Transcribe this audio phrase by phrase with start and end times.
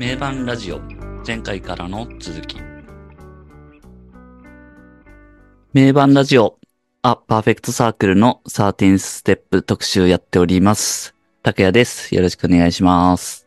[0.00, 0.80] 名盤ラジオ
[1.26, 2.56] 前回からの続き
[5.74, 6.58] 名盤ラジオ
[7.02, 11.14] あ、パーフェクトサークルの13ステップ特集やっております。
[11.42, 12.14] 拓也です。
[12.14, 13.46] よろしくお願いします。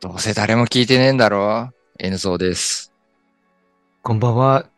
[0.00, 2.92] どうせ誰も聞いてねえんだろ ?N ゾーです。
[4.02, 4.68] こんばんは。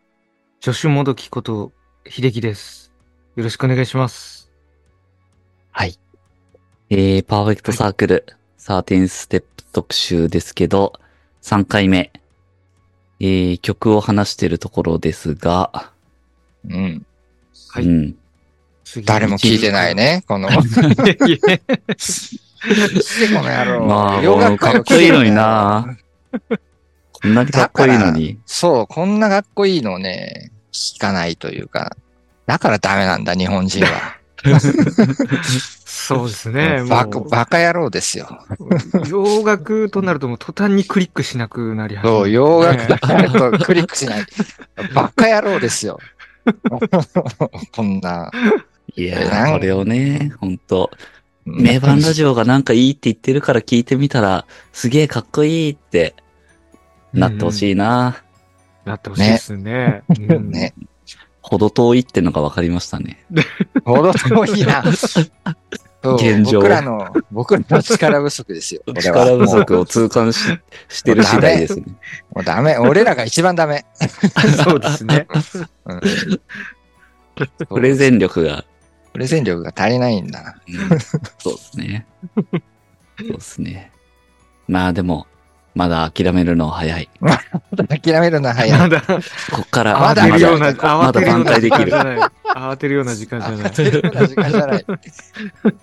[0.61, 1.73] 助手もどきこと、
[2.07, 2.93] 秀樹です。
[3.35, 4.53] よろしくお願いします。
[5.71, 5.99] はい。
[6.91, 8.27] えー、パーフェクトサークル
[8.59, 10.93] 13ステップ特集ですけど、
[11.43, 12.13] 3回目。
[13.21, 15.93] えー、曲を話してるところですが、
[16.69, 17.07] うん。
[17.71, 18.17] はいうん。
[18.85, 19.95] 次誰も聞いてない。
[19.95, 20.49] ね、この。
[20.53, 20.63] この
[23.43, 23.87] 野郎。
[23.87, 25.97] まあ、かっこいいのにな
[27.13, 28.39] こんなにかっこいいのに。
[28.47, 31.97] そう、こんなかっこいいのね、聞かないというか。
[32.47, 34.17] だからダメなんだ、日本人は。
[35.85, 36.85] そうですね。
[36.89, 38.29] バカ、バカ野郎ですよ。
[39.09, 44.27] 洋楽となるともう途端にクリックしなくなり始めそう、る洋楽だからとクリックしない。
[44.95, 45.99] バカ野郎ですよ。
[47.73, 48.31] こんな。
[48.97, 51.19] いやこれをね、ほんと、うん
[51.63, 56.15] 名盤ラジオがなんかいいって言ってるから聞いてみたら、すげえかっこいいって
[57.15, 58.23] なってほしいな。
[58.85, 60.03] なってほしいですね。
[60.11, 60.75] うんね。
[61.49, 63.25] ほど遠いってのが分かりましたね。
[63.85, 64.85] ほど遠いな。
[66.03, 68.83] 現状僕らの、僕らの力不足ですよ。
[69.01, 70.59] 力不足を痛感し
[70.89, 71.85] してる次第ですね。
[72.35, 72.77] もうダメ。
[72.77, 73.85] 俺らが一番ダメ。
[74.63, 75.27] そうですね。
[75.87, 76.01] うん
[77.69, 78.65] プレゼン力が、
[79.13, 80.57] プレゼン力が足りないんだ。
[80.69, 80.99] うん
[81.39, 82.07] そうですね。
[82.35, 82.43] そ
[83.25, 83.93] うですね。
[84.67, 85.27] まあでも、
[85.75, 87.09] まだ諦めるのは早い。
[88.03, 88.79] 諦めるのは早い。
[88.79, 91.93] まだ、こっから、まだ慌てるような、まだ慌てるような時間挽回できる。
[92.55, 93.71] 慌てるような時間じゃない。
[93.71, 94.87] 焦るような時間じゃない。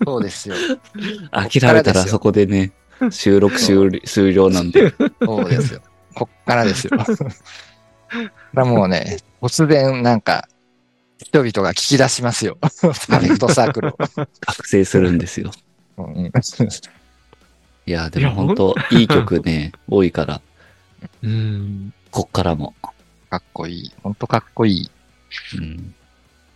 [0.04, 0.54] そうですよ。
[1.30, 2.72] 諦めたらそこでね、
[3.10, 4.92] 収録終了終了なんで。
[5.24, 5.80] そうですよ。
[6.14, 6.98] こっからですよ。
[6.98, 7.04] こ
[8.54, 10.48] れはもうね、突然なんか、
[11.18, 12.58] 人々が聞き出しますよ。
[12.60, 13.98] パーフェクトサークルを。
[14.40, 15.50] 覚醒するんですよ。
[15.98, 16.30] うん
[17.86, 20.40] いや、でも本当いい曲ね、 多いから、
[21.22, 21.92] うん。
[22.10, 22.74] こっからも。
[23.30, 23.92] かっこいい。
[24.02, 24.90] ほんとかっこいい。
[25.58, 25.94] うん、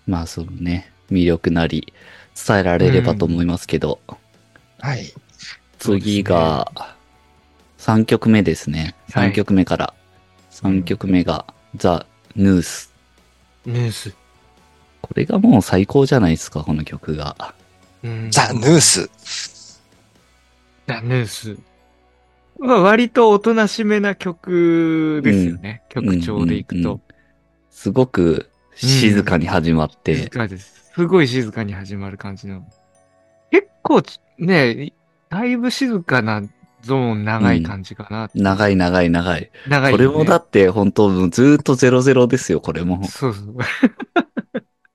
[0.06, 1.92] まあ、そのね、魅力なり、
[2.34, 4.00] 伝えられればと思いますけど、
[4.80, 5.12] はい。
[5.78, 6.96] 次が、
[7.78, 8.94] 3曲目ですね。
[9.12, 9.94] はい3曲目から。
[10.50, 11.46] 3曲目が、
[11.76, 12.92] ザ・ヌース。
[13.66, 14.14] ニュース。
[15.00, 17.54] これがもう最高じゃないですか、この曲が。
[18.02, 19.59] うんザ・ヌース。
[20.90, 21.56] ザ・ヌース。
[22.58, 25.82] まあ、割とおとなしめな曲ですよね。
[25.88, 27.00] 曲調でいくとうんうんうん。
[27.70, 30.90] すごく静かに始まって、静かです。
[30.94, 32.66] すごい静かに始まる感じの。
[33.50, 34.92] 結構ち、ね、
[35.28, 36.42] だいぶ静かな
[36.82, 38.28] ゾーン長い感じかな。
[38.34, 39.50] 長い長い長い。
[39.68, 39.96] 長い、ね。
[39.96, 43.04] これもだって本当ずーっと00ですよ、これも。
[43.04, 43.56] そうそう。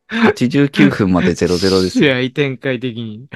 [0.10, 1.48] 89分まで00
[1.82, 2.12] ですよ。
[2.14, 3.28] 試合展開的に。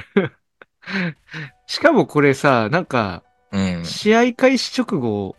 [1.70, 3.22] しかもこれさ、なんか、
[3.52, 3.84] うん。
[3.84, 5.36] 試合開始直後、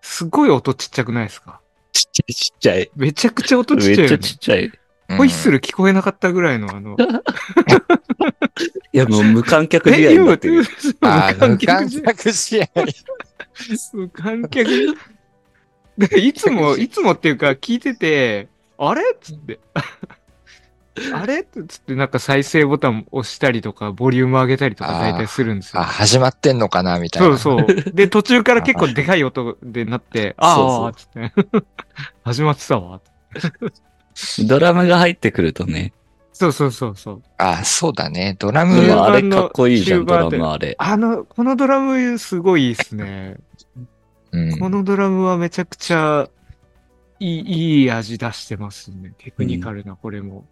[0.00, 1.60] すごい音ちっちゃくないですか？
[1.92, 2.90] ちっちゃいちっちゃい。
[2.96, 4.18] めちゃくちゃ音ちっちゃちゃいよね。
[4.18, 4.72] ちっちゃい。
[5.14, 6.96] ホイッスル聞こえなかったぐらいのあの、
[8.94, 10.54] いやもう無観客試合になってる。
[10.54, 10.64] 無
[10.94, 12.68] 観観客客試合。
[13.92, 14.70] 無観客。
[15.98, 18.48] でいつも、いつもっていうか聞いてて、
[18.78, 19.02] あれ？
[19.02, 19.60] っつって。
[21.14, 21.40] あれ？
[21.40, 25.84] っつってなんか再生ボタン押したりとか、ボリューム上げたりとか大体するんですよあ、。
[25.84, 27.38] 始まってんのかなみたいな。
[27.38, 27.92] そうそう。
[27.94, 31.32] で、途中から結構でかい音でなって、あそうあ、つって。
[32.24, 33.00] 始まってたわ。
[34.46, 35.92] ドラムが入ってくるとね。
[36.34, 37.22] そうそうそうそう。
[37.38, 38.36] あ、そうだね。
[38.38, 40.74] ドラうムあれかっこいいじゃん、ドラムあれ。
[40.78, 43.36] あの、このドラムすごいいいっすね。
[44.32, 46.26] うんこのドラムはめちゃくちゃ
[47.20, 49.12] いい、いい味出してますね。
[49.18, 50.46] テクニカルな、これも。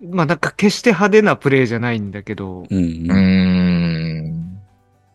[0.00, 3.10] まあなんか決して派手なプレイじゃないんだけど、うんん。
[4.30, 4.60] ん。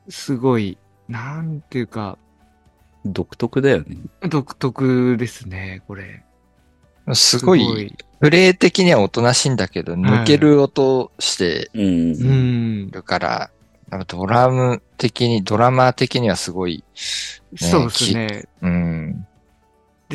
[0.09, 2.17] すごい、なんていうか、
[3.05, 3.97] 独特だよね。
[4.29, 6.23] 独特ですね、これ。
[7.13, 11.69] すごい、プレイ的にはおとなしいんだけど、抜ける音して。
[12.91, 13.51] るから、
[13.89, 16.83] なんかドラム的に、ドラマー的にはすごい、
[17.57, 18.45] そうですね。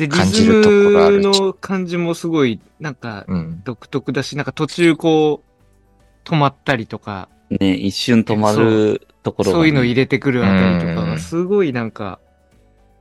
[0.07, 3.61] 感ズじるところあるムの感じもすごい、なんかうん。
[3.63, 12.19] 独特だし、なんか途中こう、止まったりとか、ね、一瞬止まるところがね、そういうの入れてくるあたりとかが、うんすごいなんか、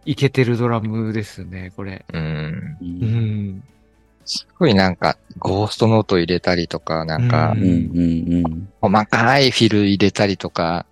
[0.04, 2.04] いけてるドラムですよね、これ。
[2.12, 2.22] うん。
[2.22, 2.76] う。
[2.80, 3.62] うんん。
[4.24, 8.68] すごいなんか、ゴーストノート入れたりとか、なんかう、うんうんうん。
[8.80, 10.86] 細かいフィル入れたりとか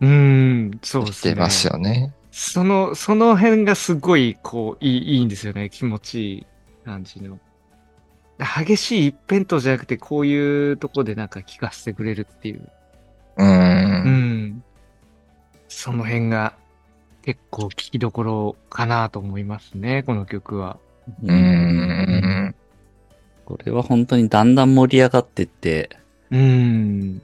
[0.00, 1.32] うん、そうですね。
[1.32, 2.12] してますよね。
[2.38, 5.70] その、その辺がすごい、こう、いい、いいんですよね。
[5.70, 6.46] 気持ちいい
[6.84, 7.38] 感じの。
[8.38, 12.70] 激しい一辺倒じゃなくて、こういうとこでなんか聞かせてくれるっていう。
[13.38, 13.42] う。
[13.42, 14.64] うんん。
[15.66, 16.52] その辺が
[17.22, 20.76] 結構聞きどころかなと思いますね、この曲は。
[21.24, 21.32] う。
[21.32, 22.54] ん。
[23.46, 25.88] これは本当にだんだん盛り上がってって、
[26.30, 27.22] うん。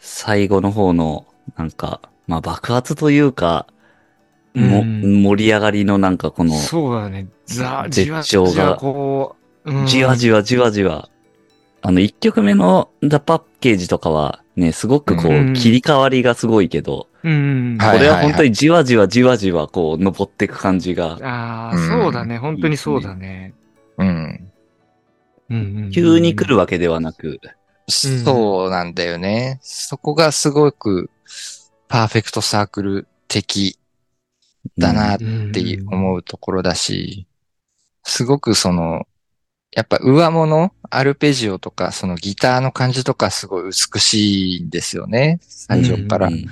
[0.00, 3.66] 最後の方の、なんか、まあ爆発というか、
[4.54, 7.26] もうん盛り上がりのなんかこの、そうだね。
[7.46, 11.08] ザ、絶じわ頂がじわこう、うんじわじわじわじわ。
[11.80, 17.76] あの、一曲目のザ・パッケージとかはね、すごくこう、うん切り替わりがすごいけど、うん。
[17.78, 22.38] はいこれは本当にじわじわじわじわこう、登っていく感じが、ああ、うんそうだね。
[22.38, 23.54] 本当にそうだね。
[23.98, 24.48] うん
[25.92, 27.38] 急に来るわけではなく、
[27.88, 29.58] そうなんだよね。
[29.62, 31.10] そこがすごく
[31.88, 33.78] パーフェクトサークル的
[34.78, 37.26] だなっってて思うところだし、
[38.04, 39.06] すごくその、
[39.70, 45.40] やっぱ上物、アルペジオとか、そのギターの感じとかすごい美しいんですよね。
[45.42, 46.28] 最初から。
[46.28, 46.46] うん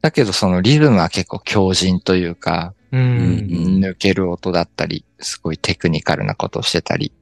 [0.00, 3.00] だけどそのリズムは結構強靭というか、うん。
[3.00, 3.04] う
[3.80, 7.12] ん抜ける音だったり、すごいテクニカルなことをしてたり。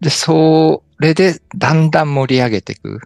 [0.00, 3.00] で、それでだんだん盛り上げていく。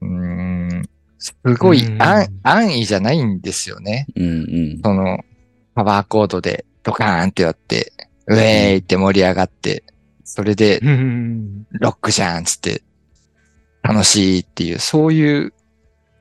[0.00, 0.88] うーん、
[1.22, 4.06] すごいうん安安易じゃないんですよね。
[4.16, 4.28] うんう
[4.78, 4.80] ん。
[4.82, 5.20] その、
[5.74, 7.92] パワーコードでドカーンってやって、
[8.26, 9.84] ウェーイって盛り上がって、
[10.24, 11.66] それでうん。
[11.70, 12.82] ロックじゃんっつって、
[13.82, 15.52] 楽しいっていう、そういう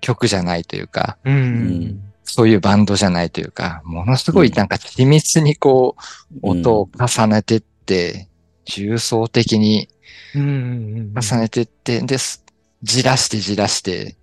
[0.01, 2.01] 曲じゃないというか、うん。
[2.23, 5.95] そういうバンドじゃないというか、ものすごいなんか緻密にこ
[6.31, 8.27] う、音を重ねてって、
[8.65, 9.89] 重層的に
[10.35, 11.13] うん。
[11.19, 12.45] 重ねてって、で、す
[12.83, 14.15] じらしてじらして、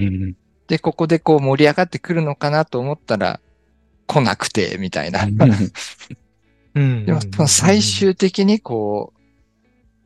[0.00, 0.36] うん
[0.72, 3.40] で、ここでこう盛り上がってくるのかなと思ったら、
[4.06, 5.26] 来なくて、みたいな。
[6.74, 7.04] うん。
[7.04, 9.20] でも、その最終的にこう、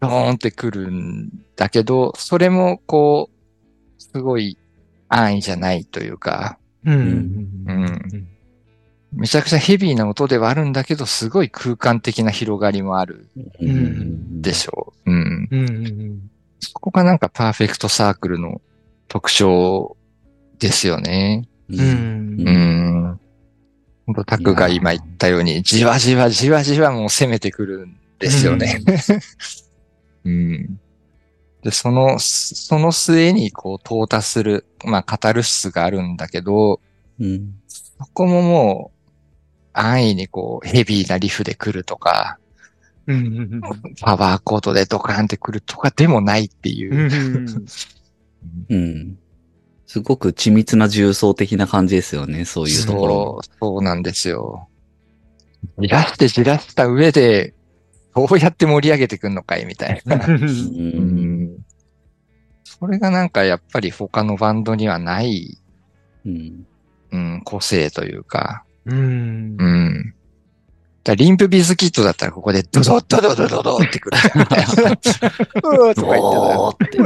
[0.00, 4.58] ドーンってくるんだけど、それもこう、すごい
[5.08, 7.48] 安易じゃないというか、うん。
[7.66, 8.28] うん
[9.12, 13.28] めちゃくちゃヘビーな音ではあるんだけど、すごい空間的な広がりもある
[13.60, 15.10] うんでしょう。
[15.10, 15.48] うん。
[15.50, 16.30] うん。
[16.60, 18.60] そこがなんかパーフェクトサークルの
[19.08, 19.96] 特徴
[20.58, 21.48] ですよね。
[21.70, 21.74] う。
[21.74, 23.20] うんうんん。
[24.06, 28.80] ほんと、タクが今言ったように、じわじわじわじわもう攻めてくるんですよね。
[30.24, 30.80] うん。
[31.62, 36.80] で、その、その末にこう到達する、まあ、カタルシスがあるんだけど、
[37.18, 37.54] うん
[37.98, 39.10] そこももう、
[39.72, 42.38] 安易にこう、ヘビーなリフで来るとか、
[43.06, 43.60] うん。
[44.02, 47.08] パワーコードでドカーンって来るとかでもないっていう
[48.68, 48.74] う。
[48.74, 48.76] ん。
[48.76, 49.18] うん。
[49.86, 53.42] すごく緻密な重層的な感じですよね、そういうところも。
[53.42, 54.68] そう、そうなんですよ。
[55.78, 57.54] じらしてじらした上で、
[58.14, 60.16] どうやって盛り上げてくんのかいみたいな。
[60.26, 60.28] う。
[60.28, 61.56] うんん。
[62.64, 65.58] それがなんかやっぱり他のバンドにはない、
[66.24, 66.66] うん。
[67.12, 69.64] うん、個性というか、うんう。
[69.64, 70.14] ん。
[71.06, 74.18] だリンプビズキットだったらここでドドドドドドドってくる。
[75.62, 76.98] うーって。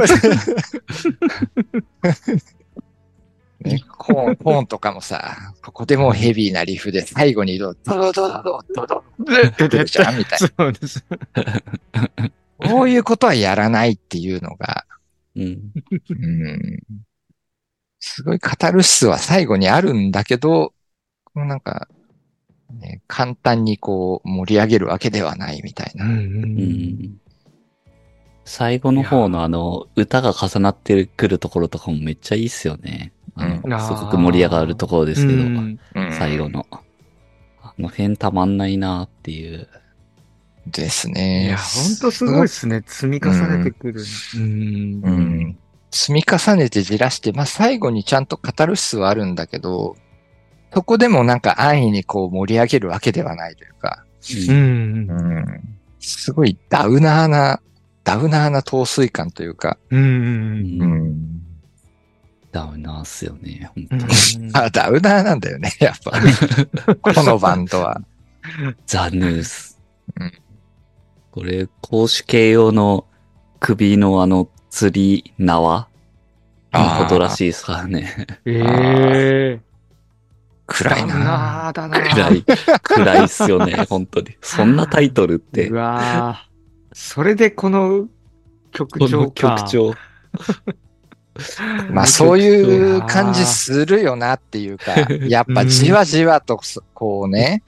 [3.69, 10.47] ね、コーン、コーンとかもさ、ここでもうヘビーなリフで最後にドドドドドドドドドドドドドドドドド。
[10.57, 11.05] そうです。
[12.57, 14.87] こういうことはやらないっていうのが、
[17.99, 20.73] すごいカタルシスは最後にあるんだけど、
[21.35, 21.87] なんか、
[22.79, 26.05] ね、簡単にこう盛り上げるわけではないみたいな。
[26.05, 27.17] うん
[28.43, 33.13] 最後の方のあの、歌が重なってくるところとかもめっちゃいいっすよね。
[33.35, 35.43] あのうんすごく盛り上がるところですけど、
[36.11, 36.65] 最後の。
[37.61, 39.67] あの辺たまんないなっていう。
[40.67, 41.47] ですね。
[41.47, 42.83] いや、ほんとすごいですね。
[42.85, 44.03] 積み重ねてくる。
[44.35, 45.01] うん。
[45.03, 45.57] うん。
[45.89, 49.95] 積み重ねてじらして、まあ最後にちゃんとカタルシスはあるんだけど、
[50.73, 54.05] そこでもなんか安易にこう盛り上げるわけではないというか、
[54.49, 55.11] ううんん。
[55.11, 55.77] うん。
[55.99, 57.61] すごいダウナーな、
[58.03, 60.81] ダウナーな陶水感というか、うん。
[60.81, 61.41] うん。
[62.51, 64.51] ダウナーっすよね、本当に。
[64.53, 66.11] あ、ダウナーなんだよね、 やっぱ。
[67.01, 68.01] このバンドは。
[68.85, 69.79] ザ・ヌース。
[70.19, 70.31] うん
[71.31, 73.05] これ、公主系用の
[73.61, 75.87] 首のあの釣り縄？
[76.73, 78.27] のことらしいですからね。
[78.45, 79.70] ええ。
[80.73, 81.71] 暗いな。
[81.73, 82.01] だな。
[82.01, 82.45] 暗い、
[82.83, 84.35] 暗いっすよね、 本当に。
[84.41, 86.51] そんなタイトルってう、わー
[86.93, 88.07] それでこの
[88.71, 89.31] 曲調か。
[89.57, 89.93] 曲調。
[91.91, 94.93] まあそういう感じするよなっていうか、
[95.27, 97.63] やっぱじわじわとそこうね、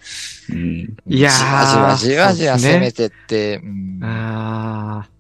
[0.50, 0.98] うん。
[1.08, 5.14] いやーじわじわじわじわ攻めてって、うんああ。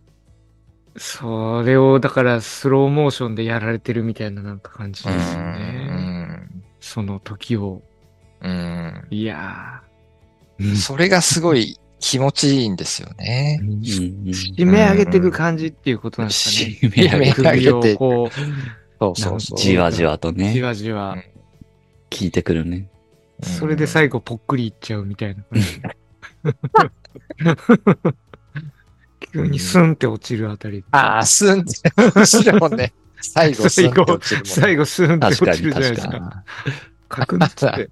[0.95, 6.02] それを、だから、スローモーションでやられてるみたいななんか感じうですよね。
[6.83, 7.81] んその時を。
[8.41, 10.69] うんいやー。
[10.69, 13.59] うんそれがすごい気持ちいいんですよね。
[13.63, 16.77] 締め上げていく感じっていうことなんですかね。
[16.81, 18.29] 締め上げてこ
[18.99, 19.57] そうそうそう。
[19.57, 21.15] じわじわとう、じね、わじわ。
[22.09, 22.89] 聞いてくるね。
[23.41, 25.43] それで最後ぽっくりいっちゃうみたいな。
[29.33, 30.83] 急にスンって落ちるあたり。
[30.91, 32.93] ああ、スンって落ちるもんね。
[33.23, 34.49] 最後スンって落ちるもんね。
[34.53, 36.43] 最後スンって落ちるじゃないです確かにか。。
[37.09, 37.89] カクンって。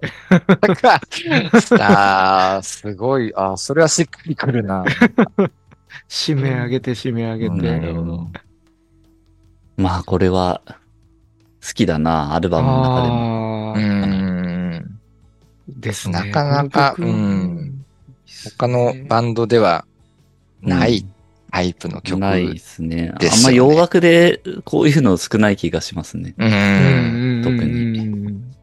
[1.80, 3.32] ああ、すごい。
[3.34, 4.84] ああ、それはしっくりくるな。
[6.08, 7.70] 締め上げて締め上げうんて。
[7.70, 8.28] なるほど。
[9.76, 10.60] まあ、これは、
[11.66, 13.74] 好きだな、アルバムの中でも。
[13.76, 14.98] あうあ、ん。
[15.68, 16.14] ですね。
[16.14, 17.84] なかなかうん
[18.58, 19.84] 他のバンドでは
[20.62, 21.06] ない
[21.52, 22.18] タイプの曲。
[22.18, 23.12] ないですね。
[23.14, 26.34] あんま洋楽でこういうの少ない気がしますね。
[26.38, 26.44] う。
[26.44, 28.54] うんん特にうん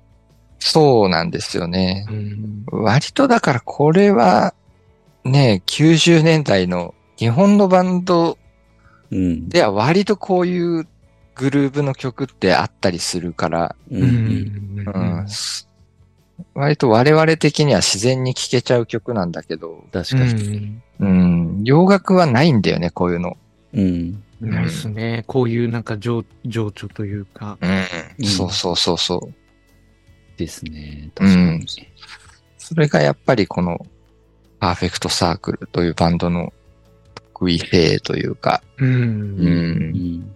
[0.57, 2.05] そうなんですよね。
[2.09, 4.53] うん割とだからこれは、
[5.23, 8.37] ね、90年代の日本のバンド
[9.11, 9.49] うん。
[9.49, 10.87] では割とこういう
[11.35, 15.25] グルーブの曲ってあったりするから、うんううんうん
[16.53, 20.79] 割と我々的には自然に聴けちゃう曲なんだけど、確かに。
[20.99, 23.37] うん、洋楽はないんだよね、こういうの。
[23.73, 24.23] うん。
[24.41, 25.23] ないですね。
[25.27, 27.57] こういうなんか情情緒というか。
[28.17, 29.33] うん、そうそうそうそう。
[30.37, 31.11] ですね。
[31.15, 31.65] 確かに。
[32.57, 33.85] それがやっぱりこの
[34.59, 36.53] パーフェクトサークルというバンドの
[37.33, 38.85] 得意性というか、う。
[38.85, 38.93] うん。
[38.93, 39.07] うん
[39.91, 40.35] ん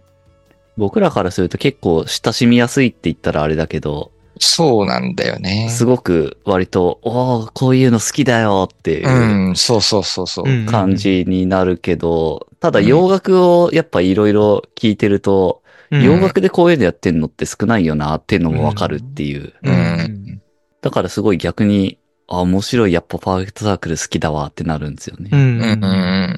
[0.76, 4.12] 僕らからすると結構親しみやすいって言ったらあれだけど、
[4.46, 5.70] そうなんだよね。
[5.70, 10.50] すごく割と、おおこういうの好きだよっていううん、そうそうそうそう。
[10.50, 19.54] うん感じになるけど、ただ洋楽をやっぱいろいろ聞いてると、洋楽でこういうのやってんのって少ないよなっていうのもわかるっていう。
[19.64, 20.42] うんうん
[20.82, 21.98] だからすごい逆に、
[22.28, 25.30] あ、面白い、やっぱパーフェクトサークル好きだわってなるんですよね。
[25.32, 26.38] うんうんうんうん。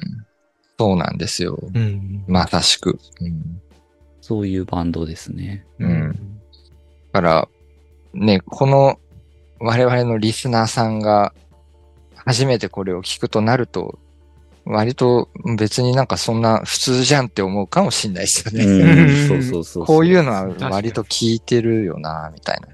[0.78, 1.58] そうなんですよ。
[1.74, 2.96] うんまさしく。
[3.20, 3.60] うん。
[4.20, 5.66] そういうバンドですね。
[5.80, 6.12] うん
[7.12, 7.48] だから、
[8.16, 8.98] ね、この
[9.60, 11.32] 我々のリスナーさんが
[12.14, 13.98] 初めてこれを聞くとなると、
[14.64, 18.64] 割と別になんかそんな普通じゃんって思うかもしんないですよね。
[18.64, 19.86] うん、そうそうそう。
[19.86, 22.68] こういうのは割と聞いてるよな、みたいな。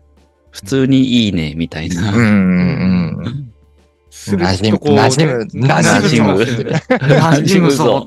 [0.50, 2.12] 普通にいいね、みたいな。
[2.12, 2.26] うんうん
[3.24, 3.52] うん。
[4.10, 8.06] する馴染む馴染むね馴染む馴染むぞ。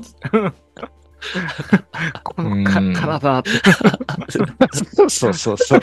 [2.22, 2.64] この
[2.94, 3.42] 体
[4.88, 5.80] そうそうそう。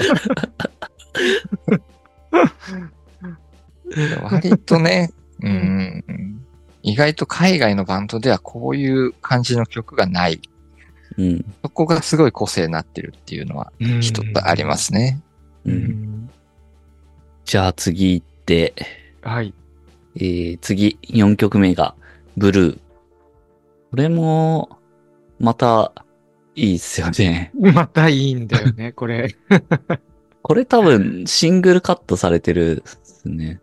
[4.24, 6.04] 割とね、うん、
[6.82, 10.42] 意外と海外のバンドではこういう感じの曲がない。
[11.18, 11.46] うん。
[11.64, 15.22] そこがすごい個性になってるっていうのは一つありますね。
[15.66, 15.72] う。
[15.72, 16.30] うんん。
[17.46, 18.74] じゃあ次行って、
[19.22, 19.54] はい。
[20.16, 21.96] えー、次、4曲目が、
[22.38, 22.80] ブルー。
[23.92, 24.78] これも、
[25.40, 25.92] また、
[26.56, 27.52] いいっすよね。
[27.74, 29.36] またいいんだよね、これ。
[30.44, 33.62] これ多分、シングルカットされてるっすね。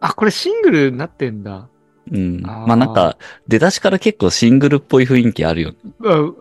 [0.00, 1.68] あ、これシングルになってんだ。
[2.10, 2.40] うん。
[2.40, 5.76] まあなんか、出だしから結構シングルっぽい雰囲気あるよね。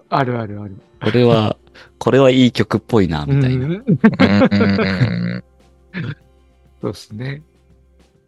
[0.10, 0.77] ああるあるある。
[1.03, 1.58] これは、
[2.00, 3.65] これはいい曲っぽいな、みたいな。
[3.65, 5.44] うんうんうん
[6.82, 7.41] そうですね。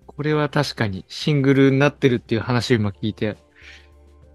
[0.05, 3.37] これは確かにシングルになってるっていう話を今聞いて、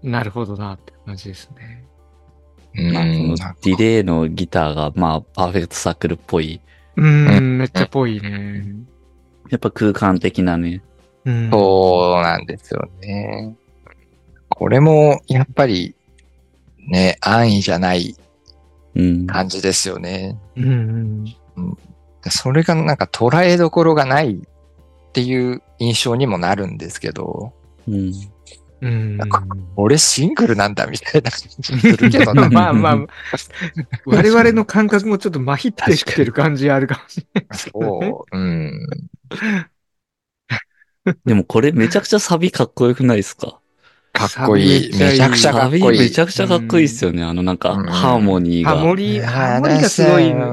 [0.01, 1.85] なるほどなって感じですね。
[2.75, 6.59] うんディレイのギターが、まあ、パーフェクトサークルっぽい。
[6.95, 8.65] うーん、めっちゃぽいね。
[9.49, 10.83] やっぱ空間的なね。
[11.25, 13.55] うんそうなんですよね。
[14.49, 15.95] これも、やっぱり、
[16.87, 18.15] ね、安易じゃない
[18.95, 19.27] うん。
[19.27, 20.37] 感じですよね。
[20.55, 21.77] うんうん。
[22.29, 27.53] それがなんか捉えどころがないっていう印象にもなるんですけど、
[27.87, 28.13] うん。
[28.83, 29.19] うん。
[29.77, 32.49] 俺シングルなんだみたいな感じするけどな。
[32.49, 32.97] まあまあ、
[34.05, 37.57] 我々の感覚もちょっと麻痺ってきてる感じあるかもしれない。
[37.57, 38.37] そう。
[38.37, 38.87] うん。
[41.25, 43.59] でもこれめちゃくちゃサビかっこよくないですか？
[44.13, 44.97] かっこいい。
[44.97, 45.99] めっちゃくちゃかっこいい。
[45.99, 47.23] めちゃくちゃかっこいいっすよね。
[47.23, 48.77] あのなんか、うんハーモニーが。
[48.77, 50.43] ハモリ、ハモリがすごいね。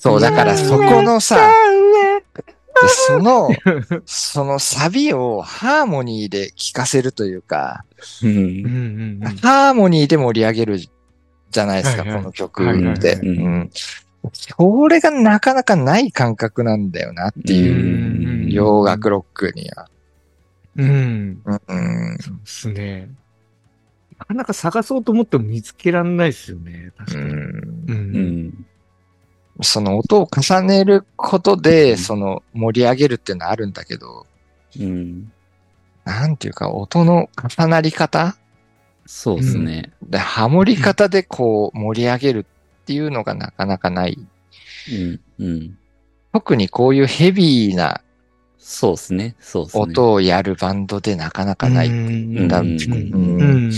[0.00, 1.52] そう、だからそこのさ、
[2.88, 3.50] その、
[4.04, 7.84] そのサビをハーモニーで聴かせるというか、
[9.42, 13.20] ハーモニーで盛り上げるじゃないですか、はいはいこの曲って。
[14.56, 19.88] それがなかなかない感覚なんだよなっていうう、ん洋楽ロックには。
[20.76, 21.42] うん。
[21.44, 23.08] うんうんそうですね。
[24.18, 26.92] なかなか探そうと思っても見つけらんないですよね。
[26.96, 27.24] 確かに。
[27.24, 27.42] うんう。
[27.88, 28.66] うんん。
[29.62, 34.26] その音を重ねることで、うんその盛り上げるっていうのはあるんだけど、
[34.78, 35.32] うん。
[36.04, 37.28] なんていうか、音の
[37.58, 38.36] 重なり方？
[39.06, 39.92] そうですね。
[40.02, 42.46] で、ハモり方でこう盛り上げる
[42.82, 44.18] っていうのがなかなかない。
[44.90, 45.20] うん。
[45.38, 45.78] うん。
[46.32, 48.00] 特にこういうヘビーな
[48.58, 49.34] そうですね。
[49.40, 49.82] そうですね。
[49.82, 51.88] 音をやるバンドでなかなかない。
[51.88, 53.72] うんだうんうんうん。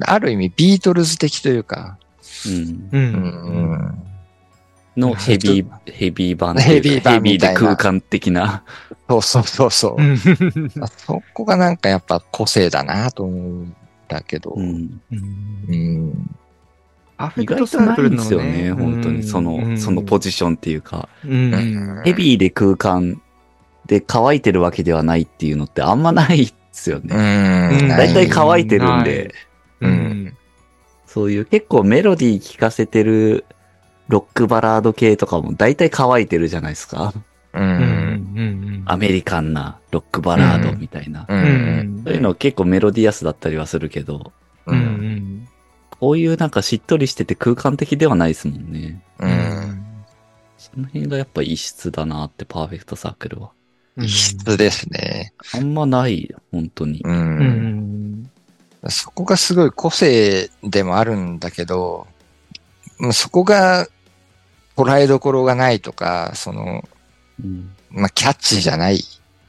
[0.00, 1.98] ある意味ビートルズ的というか、
[2.46, 2.88] うん。
[2.92, 2.98] う。
[2.98, 4.02] うんん
[4.96, 8.64] のヘビー、ヘビー版ヘビー版ヘビーで空間的な。
[9.08, 10.02] そうそうそうそうう。
[10.02, 10.18] ん
[10.96, 13.76] そこがなんかやっぱ個性だなと思うん
[14.08, 14.50] だけど。
[14.56, 15.00] うん。
[15.10, 15.16] う
[15.76, 16.30] ん
[17.18, 18.16] アフ意外ェクトサーとないんクルのね。
[18.18, 18.72] ですよね。
[18.72, 19.22] 本当に。
[19.22, 21.08] その、そのポジションっていうか。
[21.24, 22.02] うん。
[22.04, 23.22] ヘビーで空間
[23.86, 27.86] で乾いてるわけではないっていうのってあんまないですようね。
[27.86, 27.88] ん。
[27.88, 29.34] だだいたいか乾いてるんで、
[29.80, 29.92] ううん
[30.26, 30.36] ん。
[31.06, 33.46] そういう結構メロディー聴かせてる
[34.08, 37.12] ロックバラード系とかもだいたい乾いてるじゃないですか。
[37.52, 37.58] う。
[37.58, 38.82] うんん。
[38.86, 41.26] アメリカンなロックバラードみたいな。
[41.28, 41.34] う。
[41.34, 42.02] うんん。
[42.04, 44.32] そういうの結構メロディアスだったりはするけど、
[44.66, 44.72] う。
[44.72, 45.48] うんん。
[45.98, 49.02] こういうなんかしっとりしてて空間的ではないですもんね。
[49.18, 49.86] うん。
[50.58, 53.50] その辺がやっぱ異質だなって、パーフェクトサークルは。
[53.98, 55.32] 異質ですね。
[55.54, 57.00] あんまない、本当に。
[57.02, 57.08] う。
[57.08, 58.30] うんん。
[58.88, 62.06] そこがすごい個性でもあるんだけど、
[62.98, 63.88] もうそこが
[64.76, 66.84] 捉えどころがないとか、その、
[67.42, 67.70] うん。
[67.90, 68.98] まあ、キャッチーじゃないっ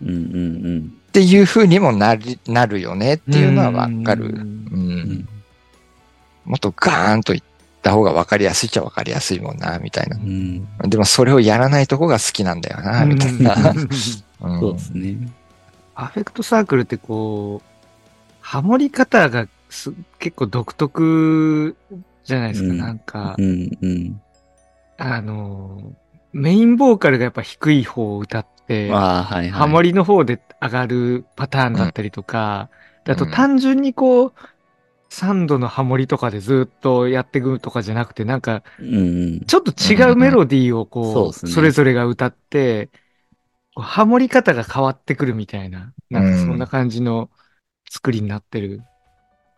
[0.02, 4.26] うんうんていう風にもなり、なるよねっていうのはわかる。
[4.26, 4.40] ううん。
[4.44, 5.28] ん。
[6.46, 7.44] もっとガーンと言っ
[7.82, 10.20] た方がわかりやすいっちゃわかりやすいもんな、みたいなう。
[10.20, 10.68] ん。
[10.84, 13.56] でもそれをやらないとこが好きなんだよな、みたいな。
[14.40, 15.18] うんそうですね。
[15.96, 17.68] アフェクトサークルってこう、
[18.42, 21.76] ハモり方がす結構独特
[22.24, 22.70] じゃないですか。
[22.70, 24.22] うんなんかう、んうん。
[24.98, 25.94] あの、
[26.34, 29.50] メインボーカルがやっぱ低い方を歌って、はいはい。
[29.50, 34.34] ハモリの方で上がるパターンだったりとか、うんあと単純にこう、
[35.10, 38.64] サンドのハモリとかでずっとやっていくとかじゃなくて、なんか。
[39.48, 42.90] ちょっと違うメロディーをこう、それぞれが歌って、
[43.76, 47.30] ハモり方が変わってくるみたいな、なんかそんな感じの
[47.90, 48.82] 作りになってる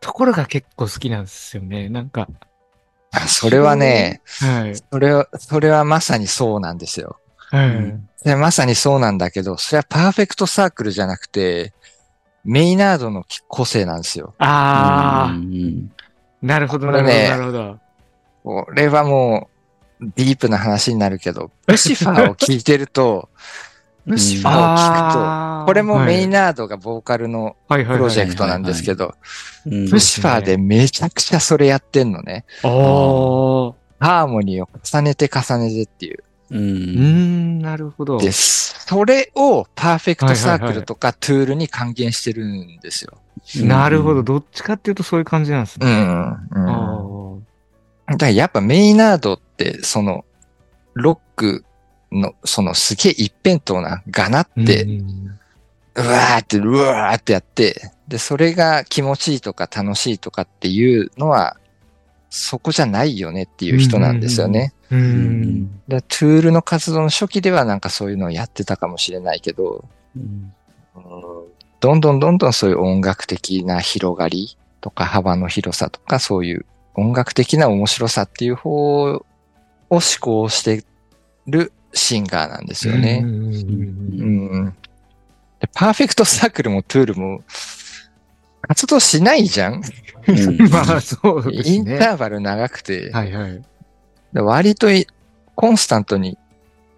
[0.01, 1.89] ところが結構好きなんですよね。
[1.89, 2.48] なんか、あ
[3.27, 4.75] それはね、はい。
[4.75, 7.17] それは、それはまさにそうなんですよ。
[7.37, 7.69] はい。
[7.69, 11.73] うんでまさにそうなんだけど、それはパーフェクトサークルじゃなくて、
[12.43, 14.33] メイナードの個性なんですよ。
[14.39, 15.91] ああ、うん
[16.41, 17.79] なるほど、なるほど、これねなるほど。
[18.43, 19.49] これはも
[20.01, 23.29] う、ディープな話になるけど、ルシファーを聞いてると、
[24.09, 25.13] ルシファーを聞く
[25.61, 29.15] と、これもメイはいナードがボーカルのプロジェクトなんですけど、
[29.65, 32.45] うんルシファーでめちゃくちゃそれやってんのね。
[32.61, 36.23] ハーモニーを重ねて重ねてっていう。
[36.51, 36.57] う。
[36.57, 38.17] うんなるほど。
[38.17, 38.85] です。
[38.87, 43.19] それをパーフェクトサークルとかトゥールに還元してるんですよ。
[43.65, 44.23] なるほど。
[44.23, 45.85] どっちかっていうとそういう感じなんですね。
[45.87, 46.19] うん。
[46.21, 47.37] あうん。
[47.37, 47.41] ー
[48.07, 50.25] だからやっぱメイナードって、その、
[50.95, 51.63] ロック
[52.11, 55.39] の、そのすげえ一辺倒なガナって、ううん
[55.95, 61.57] わーって、うわーってやって、で、それが気持ちいいとか楽しいとかっていうのは、
[62.29, 64.73] そこじゃないよねっていう人なんですよね。
[64.91, 65.81] ううんん。
[65.87, 69.83] でトゥールの活動の初期ではなんかそういうのをやってたかもしれないけど、
[70.15, 70.53] うん
[71.79, 79.25] どんどんどんどんそういう音楽的な広がりとか幅の広さとかそういう音楽的な面白さっていう方を
[79.89, 80.83] 思考して
[81.47, 83.21] るシンガーなんですよね。
[83.23, 84.75] うんうん
[85.59, 87.43] でパーフェクトサークルもトゥールも
[88.61, 89.81] 活動しないじゃん、
[90.27, 91.75] うん まあ、そうですね。
[91.75, 93.61] インターバル長くて、はいはい。
[94.31, 95.07] で割とい
[95.55, 96.37] コンスタントに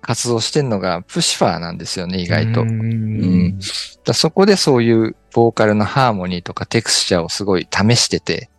[0.02, 2.62] 活動してんのがプシファーなんですよね、意外と。
[2.62, 3.60] ううんん。
[4.06, 8.50] だそこでそういうボーカルのハーモニーとかテクスチャーをすごい試してて、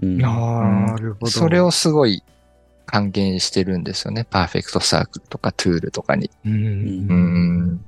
[0.00, 1.30] うんああ、なるほど。
[1.30, 2.22] それをすごい
[2.92, 4.24] 還元してるんですよね。
[4.28, 6.30] パーフェクトサークルとかトゥールとかに。
[6.44, 6.48] う。
[6.48, 7.84] うんん。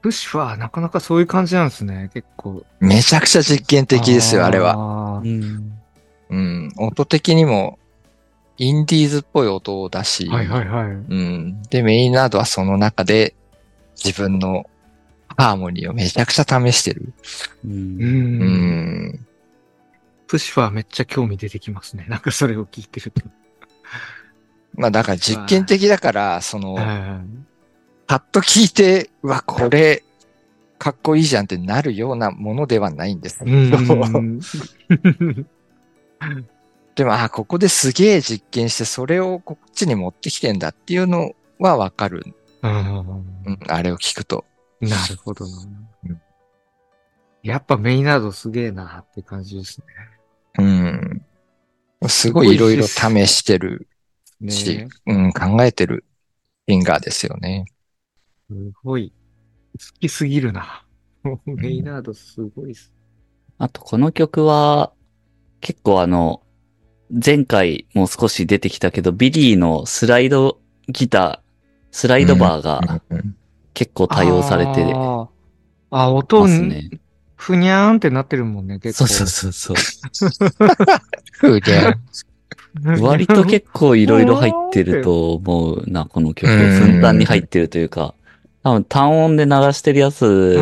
[0.00, 2.10] プッシュはなかなかそういう感じなんですね。
[2.14, 2.64] 結構。
[2.80, 4.76] めちゃくちゃ実験的ですよ、あれは。
[4.78, 5.18] は。
[5.18, 5.72] うん
[6.30, 6.72] うん。
[6.78, 7.78] 音的にも、
[8.56, 10.86] インディーズっぽい音を出し、はいはいはい。
[10.86, 11.62] うん。
[11.64, 13.34] で、メインナードはその中で
[14.02, 14.64] 自分の
[15.36, 17.12] ハーモニーをめちゃくちゃ試してる。
[17.64, 17.74] うんう。
[17.74, 18.48] うん
[19.10, 19.26] ん。
[20.26, 22.06] プシファーめっちゃ興味出てきますね。
[22.08, 23.22] なんかそれを聞いてると。
[24.78, 27.44] まあだから実験的だから、その、うん
[28.08, 30.02] パッと聞いて、うわ、これ、
[30.78, 33.54] かっこいいじゃんってなるようなものではないんですけど、う
[34.18, 34.40] ん。
[36.94, 42.24] でも、あ、ここですげえ実験して、それをこっちに持ってきてんだっていうのはわかる。
[42.62, 44.46] うん、あれを聞くと。
[44.80, 45.68] なるほどな
[46.04, 46.20] うん。
[47.42, 49.82] やっぱメイナードすげえなって感じです
[50.58, 51.22] うん。
[52.06, 53.86] すごいいろいろ試してる
[54.40, 54.88] ね。
[55.06, 56.04] うん、考えてる
[56.66, 57.64] シンガーですよね。
[58.50, 59.12] すごい。
[59.78, 60.84] 好きすぎるな。
[61.46, 62.92] メイナードすごいっす。
[63.58, 64.92] あとこの曲は、
[65.60, 66.42] 結構あの、
[67.10, 71.48] 前回も少し出てきたけど、ビリーのスライドギター、
[71.90, 73.34] スライドバーがうん
[73.74, 75.28] 結構多用されてあー
[75.90, 76.90] あ、音ますね。
[77.36, 79.06] ふにゃーんってなってるもんね、結構。
[79.06, 80.66] そうそうそうそう。
[81.32, 81.94] ふうで、
[83.00, 86.50] 割と結構いろいろ入ってると思うな、この曲。
[86.50, 88.14] うんふんだんに入ってるというか、
[88.62, 90.58] 多分単音で鳴らしてるやつ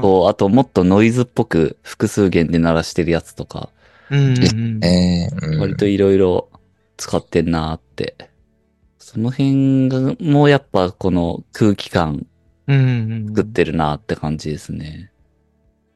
[0.00, 3.70] と、あともっとノイズっぽく複数弦で鳴らしてるやつとか、
[4.10, 4.84] うんうん。
[4.84, 6.48] え割といろいろ
[6.96, 8.16] 使ってんなーって。
[8.98, 12.26] その辺が、もうやっぱこの空気感
[12.68, 12.80] うんう
[13.24, 13.26] ん。
[13.28, 15.10] 作ってるなーって感じですね。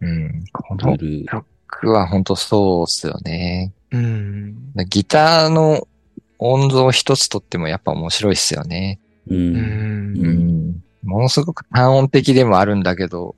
[0.01, 1.81] うん、こブのルー。
[1.83, 3.73] 曲は本当そうっすよね。
[3.91, 4.73] うん。
[4.89, 5.87] ギターの
[6.39, 8.99] 音像一つとってもやっぱ面白いっすよね。
[9.29, 9.35] う。
[9.35, 9.57] うん。
[9.57, 10.83] うんん。
[11.03, 13.37] ものすごく単音的でもあるんだけど、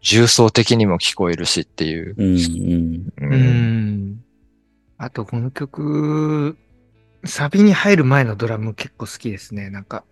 [0.00, 2.14] 重層的にも聞こえるしっていう。
[2.16, 2.36] うん。
[2.36, 3.32] うん。
[3.32, 3.38] うう。
[3.38, 4.24] ん。
[4.98, 6.56] あと、この曲、
[7.24, 9.70] サビに入る前のドラム結構好きですね。
[9.70, 10.04] なんか、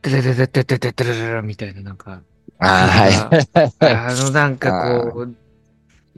[0.00, 2.22] テレレレテテテテレレレみたいな、なんか、
[2.58, 3.72] ああ、はい。
[3.80, 5.34] あのなんかこう、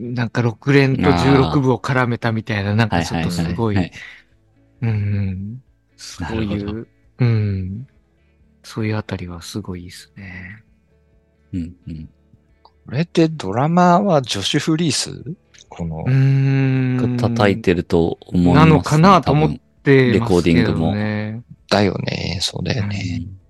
[0.01, 3.91] なんか6連と16部を絡めたみたいな、なんかちょっとすごい、はい
[4.81, 5.61] うん、
[5.95, 6.87] そういう、
[7.19, 7.87] うん、
[8.63, 10.63] そういうあたりはすごいですね。
[11.53, 11.75] うん。
[11.87, 12.09] うん。
[12.63, 15.23] これってドラマーはジョシュ・フリース？
[15.69, 17.17] このう、ん。
[17.17, 21.43] 叩いてると思います、なのかなと思ってレコーディングもね。
[21.69, 22.39] だよね。
[22.41, 23.19] そうだようね。
[23.19, 23.40] ん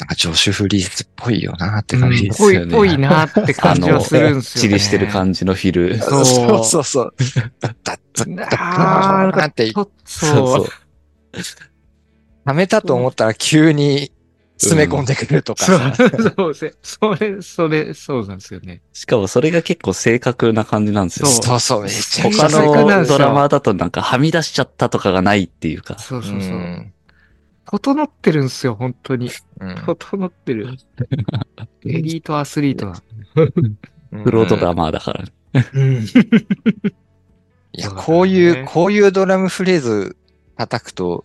[0.00, 2.72] なんかジョシュ・フリースっぽいよなって感じうんですよね。
[2.72, 4.68] ぽいぽいなって感じはするんですよね。
[4.68, 5.98] チリしてる感じのフィル。
[5.98, 7.14] そうそうそうそう。
[7.60, 8.24] だったった
[8.58, 10.68] あーだって、そうそう。
[12.44, 14.12] はめたと思ったら急に
[14.56, 15.94] 詰め込んでくるとかそうさ。
[16.36, 18.80] そうせそれ、それ、そうなんですよね。
[18.92, 21.26] しかもそれが結構正確な感じなんですよ。
[21.26, 25.98] そうそうそう、めちゃくち他ゃ正確なんのドラマーだとなんかはみ出しちゃったとかがないっていうか。
[25.98, 26.50] そうそうそう。
[26.50, 26.92] ん
[27.66, 29.30] 整ってるんですよ、本当に。
[29.60, 30.68] うん整ってる。
[31.86, 33.02] エリートアスリートだ。
[34.24, 35.24] プロドラマーだから。
[35.74, 36.02] うん。
[36.02, 40.16] いや、こういう、こういうドラムフレーズ
[40.56, 41.24] 叩くと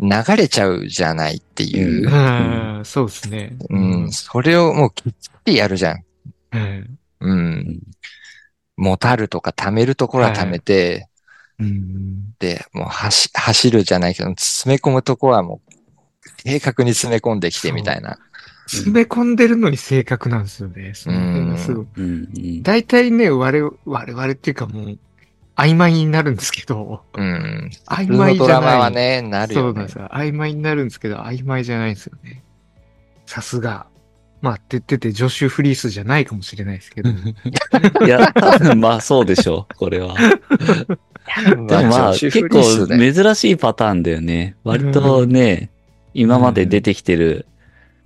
[0.00, 2.80] 流れちゃうじゃないっていうう。
[2.80, 3.56] ん、そうですね。
[3.68, 6.04] うん、それをもうきっちりやるじゃん。
[6.52, 6.98] うん。
[7.20, 7.80] うん。
[8.76, 11.09] もたるとか溜めるところは溜めて、うん。
[12.38, 15.72] で、もう走、走るじゃないけど、詰め込むところはもう、
[16.42, 18.18] 正確に詰め込んできてみたいな。
[18.66, 20.92] 詰め込んでるのに正確なんですよね。
[20.94, 21.86] その辺がすごい。
[21.96, 22.62] うんうん。
[22.62, 24.98] 大体ね、我々、我々っていうかもう、
[25.56, 27.70] 曖昧になるんですけど、うん。
[27.86, 28.38] 曖昧じゃない。
[28.38, 29.98] ドラマはね、なるよねそうなんです。
[29.98, 30.08] よ。
[30.12, 32.44] 曖昧になるんですけど、曖昧じゃないんですよね。
[33.26, 33.86] さすが。
[34.40, 37.10] まあ、って言ってて、ジョシュ・フリースじゃないかもしれないですけど。
[38.06, 38.32] いや、
[38.76, 40.14] まあそうでしょう、これは。
[41.44, 44.56] でもまあ結構珍しいパターンだよね。
[44.64, 45.70] 割とね、
[46.14, 47.46] 今まで出てきてる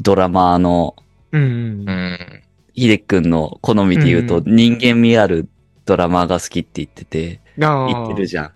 [0.00, 0.94] ドラマーの
[1.32, 1.92] うんう。
[1.92, 2.42] ん。
[2.74, 5.48] ヒデ君の好みで言うと、う人間味ある
[5.84, 8.52] ドラマーが好きって言ってて、言ってるじゃん。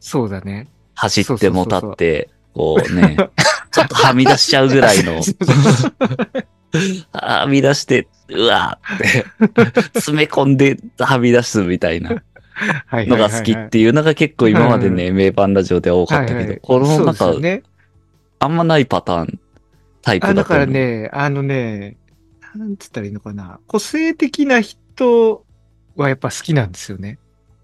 [0.00, 0.68] そうだね。
[0.94, 3.16] 走っても立って、こうね、
[3.70, 5.20] ちょっとはみ出しちゃうぐらいの、
[7.12, 12.22] はみ出して、うわーって、詰め込んではみ出すみたいなはい
[12.92, 17.62] のが好きっていうのが結構今までね、名盤ラジオでは多かったけど、このなんかそうですよ、ね。
[18.38, 19.40] あんまないパターン、
[20.02, 20.66] タイプあ、だかだと思う。
[20.66, 21.98] らね、あのね、
[22.54, 23.60] なんつったらいいのかな。
[23.66, 25.44] 個性的な人
[25.96, 27.18] はやっぱ好きなんですよね。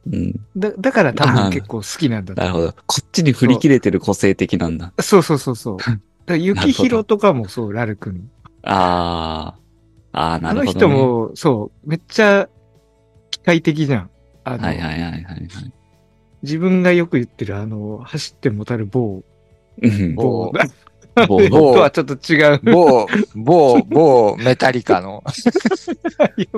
[0.06, 0.34] うん。
[0.56, 2.72] だ、だから多分結構好きなんだとなるほど。
[2.86, 4.92] こっちに振り切れてる個性的なんだ。
[5.00, 5.78] そうそうそうそう。
[5.82, 8.30] だから雪広とかもそう、ラルクン。
[8.62, 9.62] ああ。
[10.12, 10.86] ああ、なあのるほど、ね。
[10.86, 12.48] 人も、そう、めっちゃ
[13.30, 14.10] 機械的じゃん。
[14.44, 15.46] あの、はいはいはいはいはい。
[16.42, 19.22] 自分がよく言ってる、あの、走ってもたる某、
[19.80, 20.14] うん。
[20.14, 20.52] 某、
[21.26, 21.72] 某。
[21.74, 22.60] とはちょっと違う。
[22.62, 24.36] 某、某、某。
[24.36, 25.22] メタリカの、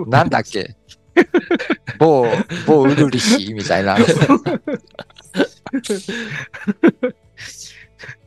[0.06, 0.76] なんだっけ？
[1.98, 2.26] 某、
[2.66, 3.96] 某ウルリヒみたいな。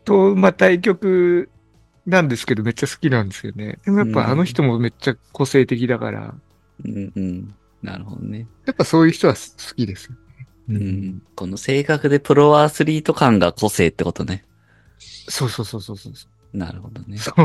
[0.05, 1.49] と、まあ、対局
[2.05, 3.79] なんですけど、めっちゃ好きなんですよね。
[3.85, 6.35] でもやっぱあの人もめっちゃ個性的だから、
[6.85, 7.55] うんうん。
[7.87, 8.47] なるほどね。
[8.65, 9.39] やっぱそういう人は好
[9.75, 10.15] きですよ。
[10.69, 11.21] うん。
[11.35, 14.43] この正確でプロアスリート感が個性ってことね。
[14.99, 16.13] そうそうそうそうそう。
[16.57, 17.17] なるほどね。
[17.17, 17.39] そう。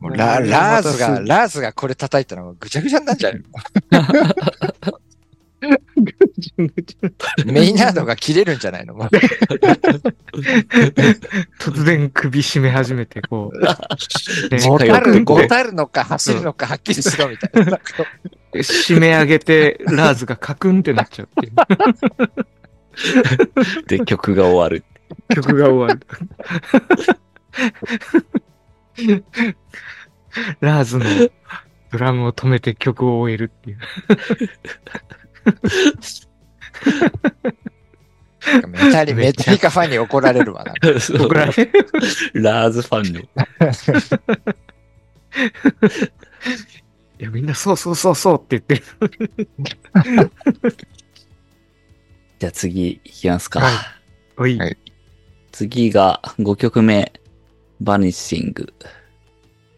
[0.00, 3.40] もうララーズが、ラーズがこれ叩いたらもうぐちゃぐちゃになっちゃうよ。
[7.44, 8.96] メイナードが切れるんじゃないの？
[11.60, 13.60] 突然首絞め始めて、こう。
[13.60, 13.68] ね
[14.66, 17.78] もたる、たるのか走るのかはっきりしろみたいな。
[18.52, 21.54] 締め上げて、ラーズがカクンってなっちゃうっていう。
[23.86, 24.84] で、曲が終わる。
[25.34, 26.00] 曲が終わる。
[30.60, 31.04] ラーズの
[31.92, 33.78] ドラムを止めて曲を終えるっていう。
[38.68, 40.72] メタリ、メタリカファンに怒られるわな。
[41.18, 41.52] 僕らね。
[42.34, 43.28] ラーズファンね。
[47.20, 48.82] いや、みんなそうそうそうそうって言って
[50.18, 50.30] る。
[52.38, 53.60] じゃあ次いきますか。
[53.60, 53.74] はい
[54.38, 54.58] おい。
[54.58, 54.76] はい
[55.52, 57.12] 次が5曲目、
[57.80, 58.72] バニッシング。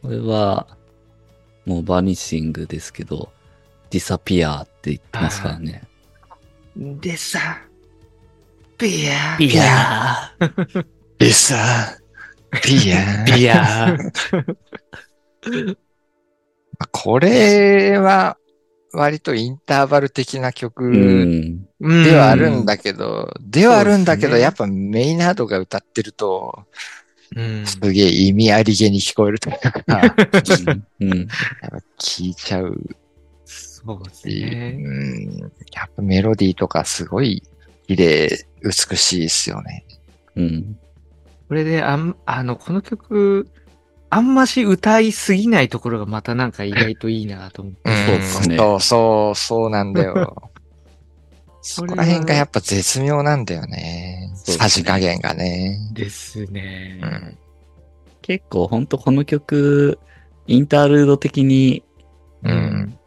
[0.02, 0.66] これは、
[1.64, 3.32] もうバニッシングですけど、
[3.90, 5.82] ディサピアって言ってますからね。
[6.76, 7.62] でさ、
[8.78, 10.32] ピアピア
[11.18, 11.98] リサ、
[12.62, 13.24] ピア。
[13.24, 13.96] ピア
[16.90, 18.36] これは、
[18.94, 21.66] 割とインターバル的なう曲ん。
[21.80, 26.64] ではあるんだけど、ではあるんだけど、ねやっぱメイナードが歌ってると、
[27.34, 27.66] うん。
[27.66, 29.70] すげえ意味ありげに聞こえるというか、
[31.98, 32.78] 聞いちゃう
[33.82, 34.76] そうですし、ね。
[34.78, 35.38] うん、
[35.72, 37.42] やっぱメロディーとかすごい
[37.86, 39.84] 綺麗、美しいですよね。
[40.36, 40.78] うん。
[41.48, 43.48] これで、あん、あの、この曲、
[44.14, 47.90] あんまし歌いすぎないところがまたなんか意外といいなと思って。
[47.90, 50.50] うんそうですねそうそう、そうなんだよ。
[51.62, 54.30] そこら辺がやっぱ絶妙なんだよね。
[54.34, 55.78] さじ加減がね。
[55.94, 57.00] ですね。
[57.02, 57.38] うん。
[58.20, 59.98] 結構ほんとこの曲、
[60.46, 61.82] インタールード的に
[62.42, 62.98] うん。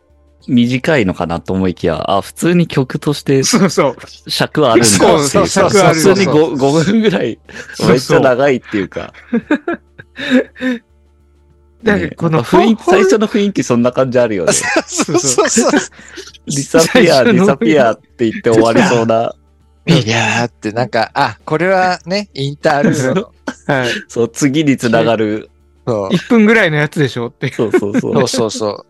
[0.47, 3.95] 短いのかなと思いきや、あ、普通に曲としてそうそう。
[4.27, 5.29] 尺はあるんだっていうか。
[5.29, 7.37] そうそう普通に 5, 5分ぐらい、
[7.75, 9.13] そうめっちゃ長いっていうか。
[11.85, 14.53] ねだからこの雰囲気、最初の雰囲気そんな感じあるよね。
[14.87, 15.71] そうそうそう。
[15.71, 19.33] ディサピア、最初のディサピアって言って終わりそうな。
[19.87, 23.31] いやーってなんか、あ、これはね、インタールードの。
[23.67, 23.89] はい。
[24.07, 25.49] そう、次につながる。
[25.87, 27.53] そう1分ぐらいのやつでしょって。
[27.53, 27.99] そうそうそ。
[27.99, 28.85] そううそうそう。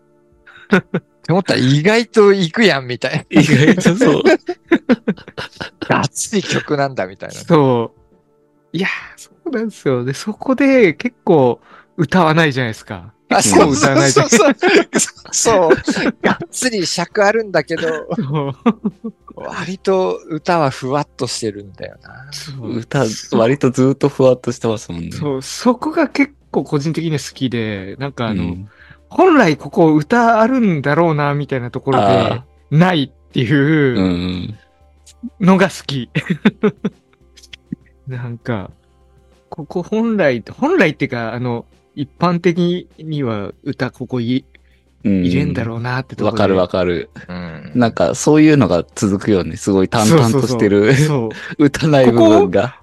[0.76, 0.80] っ
[1.26, 4.22] て思ったら意外と行くやんみたい意外とそう。
[5.88, 6.00] な。
[6.00, 7.34] 熱い曲なんだみたいな。
[7.34, 8.76] そう。
[8.76, 10.04] いやー、そうなんですよ。
[10.04, 11.60] で、そこで結構
[11.96, 13.12] 歌わないじゃないですか。
[13.28, 14.54] あ、そうそう歌わないじゃそなう
[15.32, 15.72] そう。
[15.72, 16.16] そう。
[16.22, 17.82] がっつり尺あるんだけど、
[18.16, 18.52] そう
[19.36, 22.28] 割と歌はふわっとしてるんだよな。
[22.32, 25.12] そう歌、割とずっとふわっとしてますもんね。
[25.12, 28.68] そう、そこが結構個人的には好きで、なんかあの、うん
[29.08, 33.52] 本来ここ歌あるんだろうな、みたいなところであ、ないってうんう。
[33.54, 34.00] いう
[34.50, 34.58] ん
[35.40, 36.10] のが好き。
[38.08, 38.70] なんか、
[39.48, 44.44] ここ本来、本来っていうか、あの、一般的には歌ここい
[45.04, 46.30] うん入れんだろうなってとこ。
[46.30, 47.10] わかるわかる。
[47.28, 47.72] うん。
[47.74, 49.56] なんか、そういうのが続くよね。
[49.56, 51.30] すごい淡々としてる、そう
[51.64, 52.80] 歌ない部分が。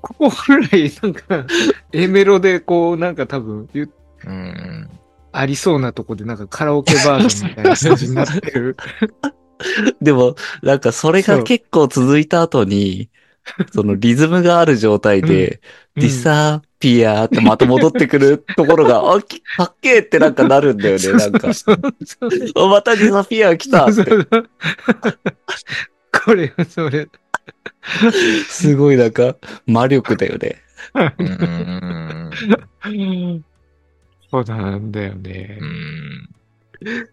[0.00, 1.46] ここ本来なんか、
[1.92, 3.90] A メロでこう、なんか多分、ゆ
[4.26, 4.88] うん。
[5.32, 8.76] ありそうなとこでなんかカラオケバージョンみたいな感じになってる。
[10.00, 13.10] でも、なんかそれが結構続いた後に、
[13.72, 15.60] そのリズムがある状態で、
[15.96, 21.48] うんディサピアってまた戻ってくるところが、 あ、きかっけーってなんかなるんだよね、なんか。
[21.48, 24.04] またディサピア来たって。
[26.24, 27.08] これ、それ。
[28.48, 30.62] すごいなんか、魔力だよね。
[30.94, 33.44] うん。
[34.30, 34.92] そうなん。
[34.92, 35.64] だよねう。
[35.64, 36.28] ん。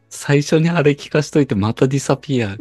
[0.10, 2.58] 最初にあれ聞かしといて、またディサピア。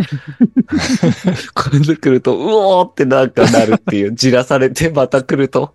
[1.54, 3.30] 今度来ると、うおーってなん。
[3.30, 5.74] かなるっていう、じらされてまた来ると。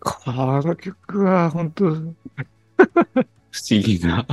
[0.00, 2.14] この曲は本当、不思
[3.68, 4.26] 議な。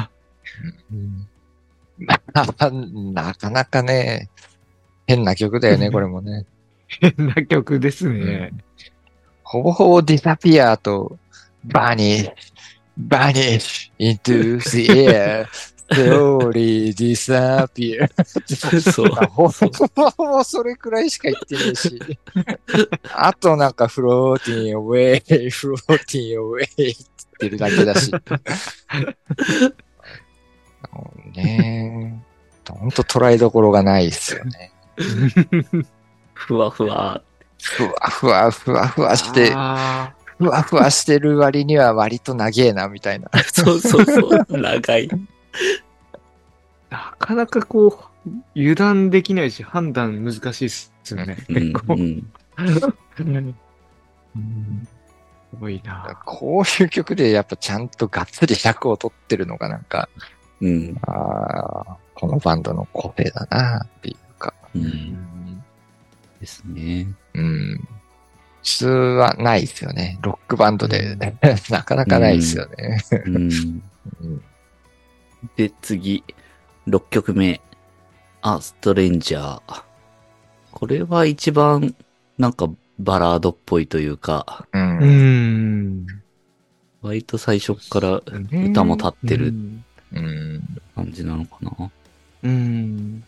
[2.33, 4.29] なかなかね、
[5.07, 6.45] 変な曲だよね、これもね。
[6.87, 8.51] 変な曲ですね。
[9.43, 11.17] ほぼほぼディサピアと
[11.65, 12.31] バニー、
[12.97, 15.47] バニー into the air
[15.91, 18.10] slowly disappear.
[18.91, 19.10] そう。
[19.10, 19.49] ほ
[19.95, 21.99] ぼもうそれくらいしか言ってないし。
[23.13, 26.95] あとなんか floating away, floating away って言っ
[27.39, 28.12] てるだけだし。
[31.36, 32.71] ねえ。
[32.71, 34.71] ほんと捉えどころがないですよね。
[36.34, 37.21] ふわふわ。
[37.62, 43.30] ふわふわふわふわして、あふわふわしてる割には割と長えな、みたいな。
[43.54, 44.45] そうそうそう。
[44.58, 45.10] 長い。
[45.53, 45.91] ー
[46.91, 47.87] なかなかこ
[48.25, 51.37] う、油断できないし、判断難しいっすよね。
[51.49, 51.93] うん結構。
[51.95, 52.31] うん
[55.51, 56.17] すごいな。
[56.25, 60.07] こういう曲でやっぱちゃんとがっつり尺を取ってるのがなんか、
[60.61, 60.97] うん。
[61.01, 64.53] ああ、このバンドの個性だなっていうか。
[64.75, 65.63] うん。
[66.39, 67.07] ですね。
[67.33, 67.87] うん。
[68.63, 70.19] 普通はないですよね。
[70.21, 71.17] ロックバンドで、
[71.69, 73.03] なかなかないですよね。
[73.25, 73.81] うん。
[74.21, 74.43] うん
[75.56, 76.23] で、次、
[76.88, 77.62] 6曲目。
[78.41, 79.84] あ、ストレンジャー。
[80.71, 81.95] これは一番、
[82.38, 84.77] なんか、バラードっぽいというか、う。
[84.77, 86.08] うんん。
[87.01, 89.54] 割と最初っから歌も立ってる。
[90.95, 91.91] 感じなのかな。
[92.43, 93.23] うん。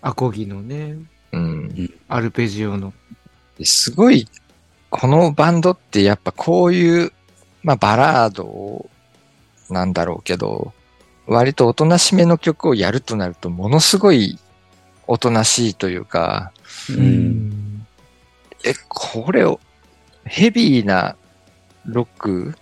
[0.00, 0.96] アコギのね、
[1.32, 1.94] うん。
[2.08, 2.92] アルペジオの。
[3.62, 4.28] すごい、
[4.90, 7.12] このバンドってやっぱこういう、
[7.62, 8.88] まあバラード
[9.70, 10.72] なんだろうけど、
[11.26, 14.38] 割とおとなしめの曲をやるとなるとものすごい
[15.06, 16.52] おとなしいというか、
[16.90, 17.86] うん。
[18.64, 19.60] え、これを、
[20.24, 21.16] ヘビーな
[21.84, 22.54] ロック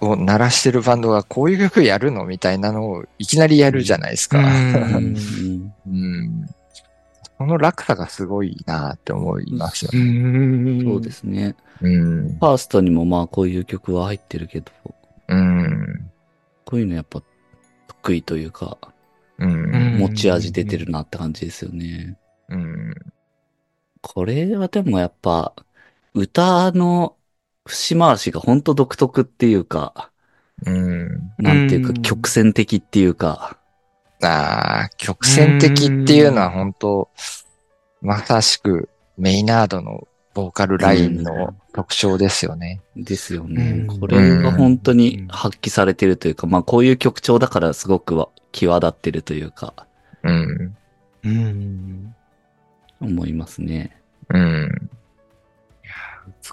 [0.00, 4.38] を鳴らしてるバンドがこういう曲やるのみたいなのをいきなりやるじゃないですか。
[4.38, 5.16] ううんん。
[5.86, 6.46] うん。
[7.38, 10.02] この落差がすごいなって思いますようね。
[10.02, 10.82] ん。
[10.84, 11.56] そうですね。
[11.80, 12.28] うん。
[12.28, 14.70] ファーストにもまあこういう曲は入ってるけど、
[15.28, 16.10] うん。
[16.64, 17.22] こういうのやっぱ
[17.90, 18.78] 得意というか、
[19.38, 19.50] うん。
[19.50, 22.16] うん持ち味出てるなって感じですよね。
[22.48, 22.94] うん。
[24.00, 25.54] これはでもやっぱ、
[26.14, 27.16] 歌の
[27.66, 30.10] 節回しがほんと独特っていうか、
[30.66, 31.32] うん。
[31.38, 33.58] なんていうかうん曲線的っていうか、
[34.22, 37.08] ああ、曲線的っていうのは本当
[38.02, 42.80] まさしくメイナードのボーカルラインの特徴ですよね。
[42.96, 43.86] ですよね。
[43.88, 49.74] うんこれが本当に発揮されてるというか、まあこういう曲調だからすごくは際立ってるというか、
[50.22, 50.76] うん。
[51.24, 52.14] うん。
[53.00, 53.96] 思いますね。
[54.28, 54.90] うん。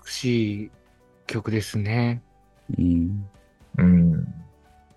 [0.06, 0.72] 美しい
[1.28, 2.22] 曲ですね。
[2.78, 3.26] うん。
[3.78, 4.34] うん。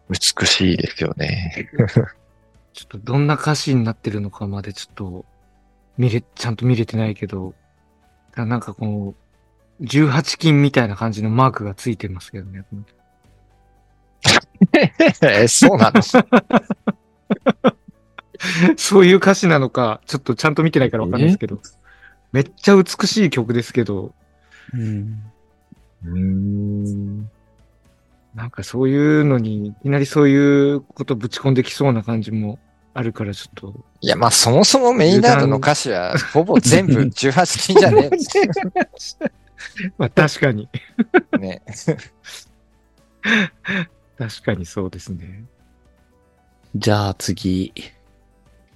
[0.08, 1.70] 美しいですよね。
[2.72, 5.26] ちょっとどんな歌詞になってるのかまでちょっと
[5.98, 7.54] 見れ、ちゃんと見れてないけど、
[8.36, 9.14] なんかこ
[9.80, 12.64] う、18金みたいな感じのマークがついてますけどね。
[15.22, 16.02] え、そうなの？
[18.76, 21.60] そういう歌詞なのか、ちょっとちゃんと見てないからわかんないですけど。
[22.32, 24.14] めっちゃ美しい曲ですけど、
[24.72, 25.22] うん。
[26.04, 27.30] うん。
[28.34, 32.58] なんかそういうのに、いきなりそういうことぶち込んできそうな感じも
[32.92, 33.74] あるから、ちょっと。
[34.00, 38.10] いや、まあそもそもメイナードの歌詞はほぼ全部18金じゃね？
[39.98, 40.68] まあ確かに。
[41.34, 41.38] え。
[41.38, 41.62] ね。
[44.18, 45.44] 確かにそうですね。
[46.74, 47.72] じゃあ次、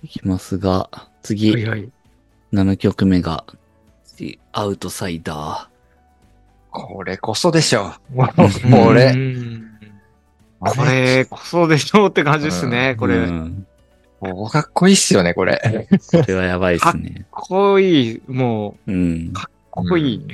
[0.03, 0.89] いきますが、
[1.23, 1.91] 次、はいはい。
[2.53, 3.45] 7曲目が、
[4.17, 5.69] The Outsider。
[6.71, 7.95] これこそでしょ。
[8.13, 8.29] も
[8.65, 9.79] う、もうう俺、ん
[10.61, 13.17] これこそでしょうって感じですね、うんこれ。
[13.17, 13.67] うん。
[14.25, 15.89] もうかっこいいっすよね、これ。
[16.11, 17.27] これはやばいですね。
[17.31, 19.29] こいい、もうん。
[19.29, 20.17] う、かっこいい。
[20.17, 20.29] うん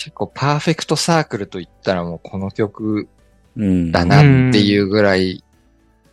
[0.00, 3.08] 結構パーフェクトサークルと言ったらもうこの曲
[3.56, 3.90] うん。
[3.90, 5.42] だなっていうぐらい、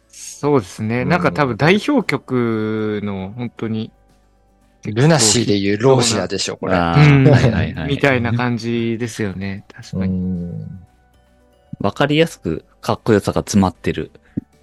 [0.10, 1.04] そうですね。
[1.04, 3.92] うんなんか多分代表曲の本当に。
[4.84, 6.74] ルナシーでいうローシアでしょ、これ。
[7.88, 9.66] みたいな感じですよね。
[9.72, 10.14] 確うかに。
[10.14, 10.80] ん。
[11.80, 14.12] わかりやすくかっこよさが詰まってる。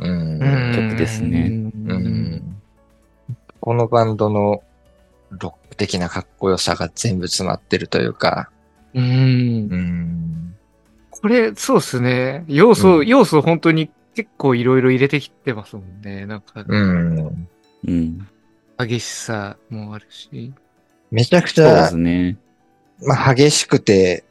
[0.02, 2.62] うん曲ですねううんん
[3.60, 4.62] このバンドの
[5.30, 8.50] ロック的なかっこよさが全部詰まってるというか、
[8.94, 10.54] うんうん。
[11.10, 12.44] これ、そうですね。
[12.48, 16.26] 要素、うん要素本当に結構いろいろ入れてきてますもんね。
[16.26, 17.48] なんか、うん。
[17.86, 18.28] うん。
[18.78, 20.52] 激しさもあるし。
[21.10, 22.38] めちゃくちそうでゃす、ね。
[23.00, 24.24] まあ、激しくて、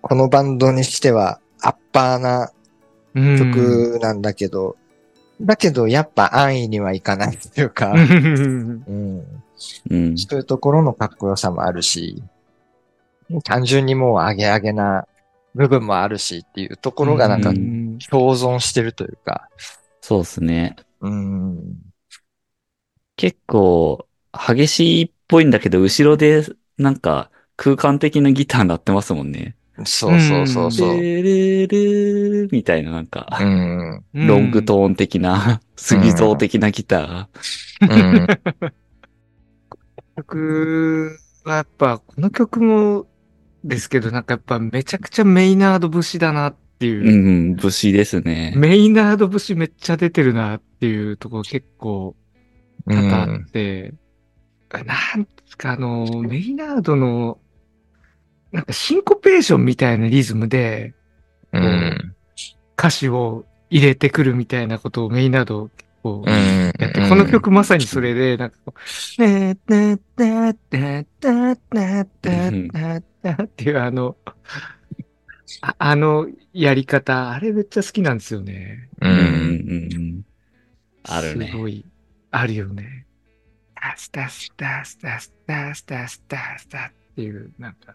[0.00, 2.50] このバンドにしてはアッパーな
[3.14, 3.38] うん。
[3.38, 4.76] 曲なんだけど、
[5.42, 9.24] だけどやっぱ安易にはいかないっていうか、うん。
[10.16, 12.22] そういうところのかっこよさもあるし、
[13.44, 15.06] 単純にもう上げ上げな
[15.54, 19.48] 部分もあるしっていうところがなんかうん共存してるというか、
[20.00, 20.76] そうですね。
[21.00, 21.78] うん。
[23.16, 26.44] 結構激しいっぽいんだけど、後ろで
[26.78, 29.56] なんか空間的なギター鳴ってますもんね。
[29.84, 31.00] そうそうそうそう。
[31.00, 34.02] レレレみたいななんか、うん。
[34.12, 37.28] ロングトーン的な、杉蔵的なギタ
[37.80, 38.26] うん。
[40.16, 43.06] 曲はやっぱ、この曲も
[43.64, 47.06] ですけど、なんかやっぱめちゃくちゃメイナード節だなっていうー。
[47.06, 48.52] うん、武士ですね。
[48.56, 52.14] メイナード節めっちゃ出てるなっていうところ結構
[52.86, 53.94] 多々あって、
[54.72, 57.38] なんつかあの、メイナードの、
[58.52, 60.94] なんかシンコペーションみたいなリズムで、
[61.52, 62.14] うん、
[62.78, 65.70] 歌詞を入れてくるみたいなことをメイナード
[66.02, 68.74] こう、やって、この曲まさにそれで、なんかこ
[69.18, 71.06] う、ねっねっね
[73.44, 74.16] っていうあの、
[75.78, 78.88] あのやり方、あれめっちゃ好きなんですよね。
[79.00, 80.24] うん。
[81.04, 81.50] あるね。
[81.52, 81.84] すごい、
[82.32, 83.06] あるよね。
[83.96, 87.94] スタスタスタスタスタスタスタっていう、なんか、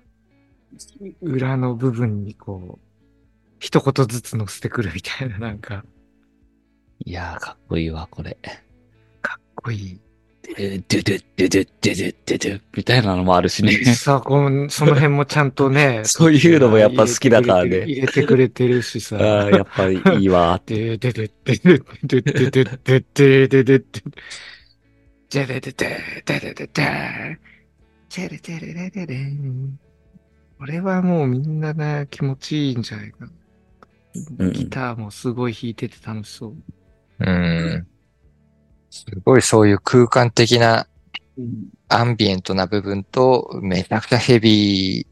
[1.22, 2.80] 裏の部分にこう、
[3.60, 5.84] 一言ずつ乗せてくるみたいな、なんか、
[7.06, 8.38] いやー、かっこいいわ、これ。
[9.22, 10.00] かっこいい。
[10.48, 13.84] ドゥドゥドゥドゥドゥドゥドゥドゥドゥみたいなのもあるしね。
[13.84, 19.18] さあ、この、その辺もちゃんとねそういうのもやっぱ好きだからね入れてくれてるしさ。
[19.18, 20.98] ああ、やっぱりいいわーって。
[20.98, 23.84] ででででででででででででで
[25.30, 27.40] じゃででででででで
[28.10, 29.16] じゃでででででで
[30.58, 33.28] これはもうみんなね、気持ちいいんじゃないか
[34.54, 36.56] ギターもすごい弾いてて楽しそう。
[37.20, 37.88] うん。
[38.90, 40.88] すごいそういう空間的な
[41.90, 45.06] アンビエントな部分と、めちゃくちゃヘビー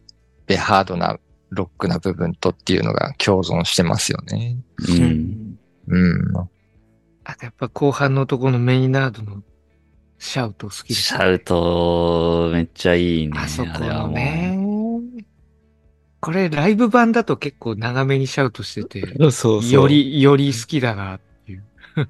[0.47, 1.19] でハードな
[1.49, 4.57] ロックな部分とっていうのが共存してますよね。
[4.89, 5.59] うん。
[5.87, 6.49] うん。
[7.23, 9.43] あとやっぱ後半のとこのメイナードの
[10.17, 13.33] シャウト好きですシャウト、めっちゃいいね。
[13.37, 14.64] あそこのね。
[16.25, 19.71] これライブ版だと結構長めにシャウトしてて、 そうそう。
[19.71, 21.63] より、より好きだなっていう。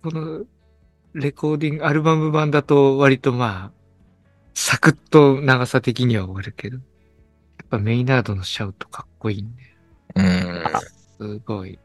[0.00, 0.44] この
[1.14, 3.78] レコーディング、アルバム版だと割とまあ、
[4.54, 6.82] サクッと長さ的には終わるけど、や
[7.64, 9.62] っぱメイナードのシャウトかっこいいんで、
[10.14, 10.62] うん。
[11.18, 11.80] すごい。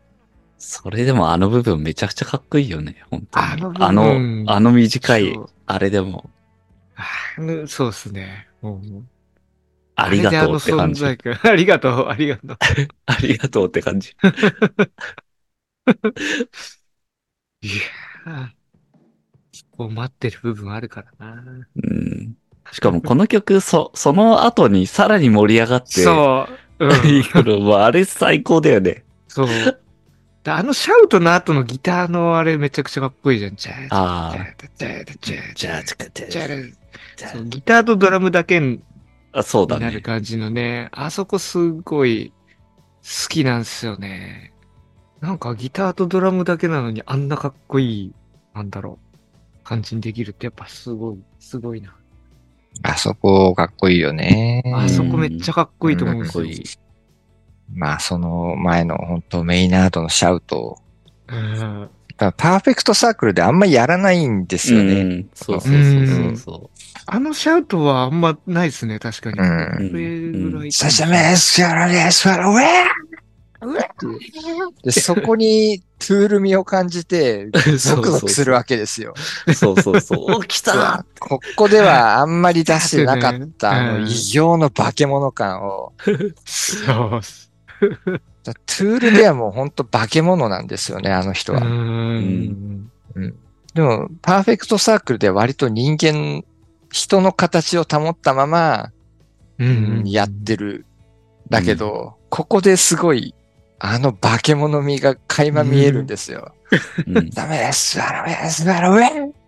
[0.59, 3.45] それでもあの部分めちゃくちゃかっこいいよね、本当に。
[3.47, 6.29] あのあの、あの短いあれでも、
[7.65, 8.47] そうですね。
[8.61, 9.03] もう
[10.05, 11.05] ありがとうって感じ。
[11.05, 12.57] あありがとう、ありがとう。
[13.05, 14.15] ありがとうって感じ。
[17.61, 18.59] いやー
[19.79, 21.41] こう待ってる部分あるからな。
[21.41, 22.35] うん。
[22.71, 26.85] しかもこの曲、そ、 その後にさらに盛り上がって、そう。
[26.85, 29.03] うんいいのもうあれ最高だよね。
[29.27, 29.47] そう。
[29.47, 33.55] であのシャウトの後のギターのあれめちゃくちゃかっこいいじゃん。
[33.89, 34.33] あ
[37.17, 38.81] じゃあ、ギターとドラムだけに
[39.31, 39.85] あ、そうだね。
[39.85, 40.89] なる感じのね。
[40.91, 42.33] あそこすごい
[43.01, 44.53] 好きなんですよね。
[45.21, 48.13] なんかギターとドラムだけなのにあんなかっこいい、
[48.53, 48.97] なんだろ
[49.61, 51.95] う、感じにできるってやっぱすごい、すごいな。
[52.83, 54.63] あそこかっこいいよね。
[54.73, 56.43] あそこめっちゃかっこいいと思うんですよ。
[56.45, 56.63] かっこいい。
[57.73, 60.77] まあその前の本当メイナードのシャウトを、
[61.27, 61.89] うん
[62.19, 65.01] だパーフェクトサークルであんまやらないんですよね。
[65.01, 66.69] うん、そうそうそうそうそ
[67.05, 69.39] あのシャウトはあんまないですね、確かに。
[69.39, 70.19] うんこれ
[70.51, 70.71] ぐらい。
[70.71, 72.63] サシャメスキャラレスファロウェ
[74.83, 77.77] で、そこにトゥール味を感じて、 う。
[77.77, 79.13] ゾクゾクするわけですよ。
[79.55, 80.25] そうそうそう。
[80.37, 85.93] お、来たここではあんまり出してなかった、 異形の化け物感を、
[86.45, 87.21] そう。
[88.53, 91.61] トゥールではもう本当化け物なんですよね、あの人うは。
[91.61, 92.89] ん。
[93.73, 96.43] でも、パーフェクトサークルでは割と人間、
[96.91, 98.91] 人の形を保ったまま、
[99.57, 100.03] うん。
[100.05, 100.85] やってる。
[101.49, 103.33] だけど、ここですごい、
[103.79, 106.53] あの化け物味が垣間見えるんですよ。
[107.07, 109.39] うんダメです、ダメです、ダメです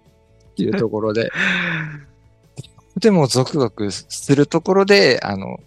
[0.51, 1.31] っていうところで。
[2.99, 5.59] でも、ゾクゾクするところで、あの、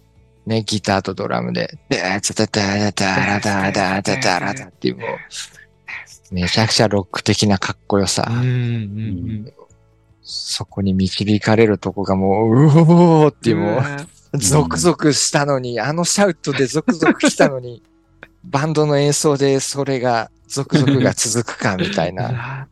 [0.45, 8.29] ね、ギターとドラムで、ダーチャタタラタラタダータタラタっていう、もう、めちゃくちゃロック的なかっこよさ。
[10.21, 14.07] そこに導かれるとこがもう、うおーっていうもう、ん
[14.39, 17.83] ゾクゾクしたのに、あのシャウトでゾクゾク来たのに、
[18.43, 22.29] バンドの演奏でそれが、ゾクゾクが続くかみたいな。
[22.63, 22.67] あ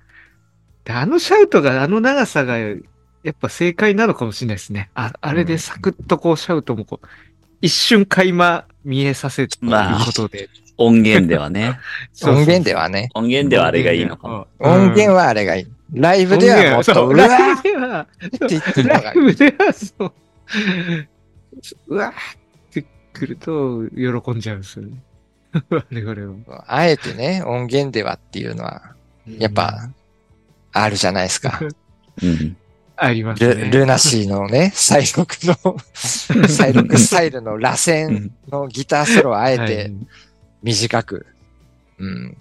[0.83, 2.75] であのシャウトが、あの長さが、や
[3.31, 4.89] っぱ正解なのかもしれないですね。
[4.95, 7.07] ああれでサクッとこうシャウトもこう、
[7.63, 10.49] 一瞬垣間見えさせるまあことで。
[10.77, 11.79] 音源ではね。
[12.23, 13.09] 音源ではね。
[13.13, 15.67] 音源ではあれがいいのか音源はあれがいい。
[15.93, 19.03] ライブではもっと、そううわライーっブでは、て言ってるのがいい。
[19.05, 20.13] ライブではそう。
[21.87, 22.13] うわーっ
[22.73, 24.97] てくると、喜んじゃうんですよね。
[25.69, 26.65] 我々は。
[26.73, 28.93] あえてね、音源ではっていうのは、
[29.37, 29.89] やっぱ、
[30.73, 31.61] あるじゃないですか。
[32.21, 32.57] うん。
[33.03, 33.69] ありますルね。
[33.69, 35.77] ルナシーのね、 再録の、
[36.47, 39.91] 再録スタイルの螺旋のギターソロをあえはいて
[40.61, 41.25] 短く、
[41.97, 42.37] うん。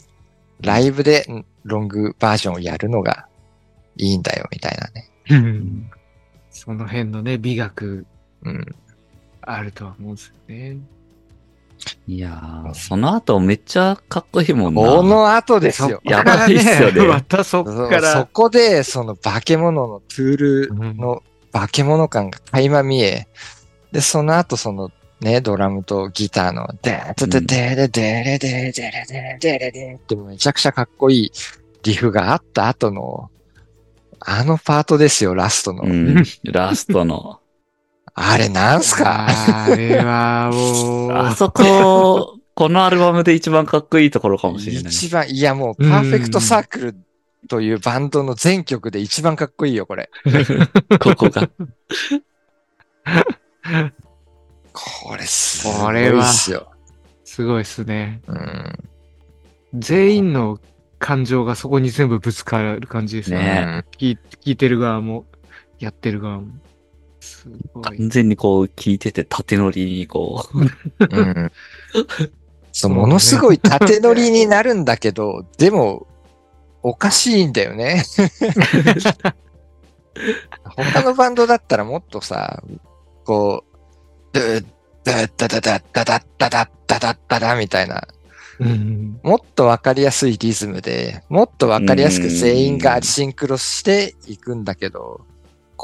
[0.60, 3.26] ライブでんロングバージョンをやるのが
[3.96, 5.10] いいんだよ、みたいなね。
[5.30, 5.90] うん
[6.50, 8.06] その辺のね、美学
[8.42, 8.66] うん。
[9.40, 10.76] あるとは思うんですよね。
[12.06, 14.80] いやー、その後めっちゃかっこいいもんな。
[14.80, 16.00] この後ですよ。
[16.04, 18.28] やばいっすよね またそっそそから。
[18.32, 21.22] こで、その化け物のトゥールの
[21.52, 23.28] 化け物感が垣間見え、
[23.92, 31.32] で、その後そのね、ドラムとギターの、でーでででででれでれでれでれでれでってめちゃくちゃかっこいい
[31.84, 33.30] リフがあった後の、
[34.18, 35.84] あのパートですよ、ラストの。
[35.84, 36.24] うん。
[36.44, 37.38] ラストの。
[38.14, 39.26] あれなんすか？
[39.28, 44.82] あれはもう、あそこ、このアルバムで一番かっこいいところかもしれない。
[44.92, 46.94] 一番、いやもう、パーフェクトサークル
[47.48, 50.10] というバンドの全曲で一番かっこいいよ、これ。
[51.00, 51.48] ここが。
[54.72, 56.70] これすごいこれはっすよ。
[57.24, 58.20] すごいですね。
[58.26, 58.78] うん。
[59.74, 60.58] 全員の
[60.98, 63.38] 感情がそこに全部ぶつかる感じですね。
[63.38, 65.24] ね聞いてる側も、
[65.78, 66.48] やってる側も。
[67.22, 67.98] すごい。
[67.98, 70.58] 完全にこう聞いてて縦乗りにこう。
[71.04, 71.52] うん。
[72.72, 76.06] そう、ものすごい縦乗りになるんだけど、でも、
[76.82, 78.02] おかしいんだよね。
[80.64, 82.62] 他のバンドだったらもっとさ、
[83.24, 83.64] こ
[84.32, 84.66] う、ドゥ
[85.04, 86.04] ダダダダダダ
[86.38, 86.50] ダダ
[86.86, 88.08] ダダダダみたいな、
[88.58, 95.24] うんもっとわかりやすいリズムで、もっとわかりやすく全員がシンクロしていくんだけど、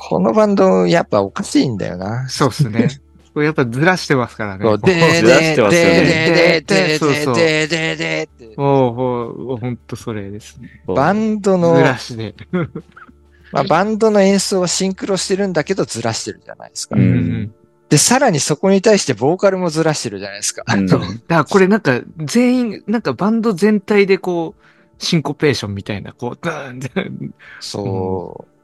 [0.00, 2.28] このバンドやっぱおかしいんだよな。
[2.28, 2.88] そうですね。
[3.34, 4.64] これやっぱずらしてますからね。
[4.64, 8.60] こう、でーずらしてますよねでーでーそうそうでーでーでーでーって。
[8.60, 10.82] もう、もう、ほんとそれですね。
[10.86, 12.36] バンドずの、らしで。
[13.50, 16.94] まあ、バンドの演奏はシンクロしてるんだけどずらしてるじゃないですか。
[16.96, 17.54] ううんん
[17.88, 20.62] で、さらにそこに対してボーカルもずらしてるじゃないですか。
[20.72, 21.00] うんそう。
[21.00, 28.57] だからこれなんか全員、なんかバンド全体でこう、シンコペーションみたいな、こう、ダーンダーンそう。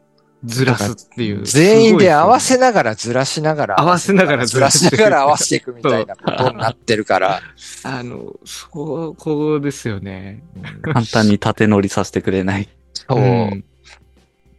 [0.44, 1.44] ずらすっていう。
[1.44, 7.40] 全員で合わすせながらずらしながら合わせながらずらしながら合わせていくみたいなことになってるから。
[7.84, 10.42] あの、そう、こうですよね。
[10.82, 12.68] 簡単に縦乗りさせてくれない。
[12.92, 13.20] そう。
[13.20, 13.64] ん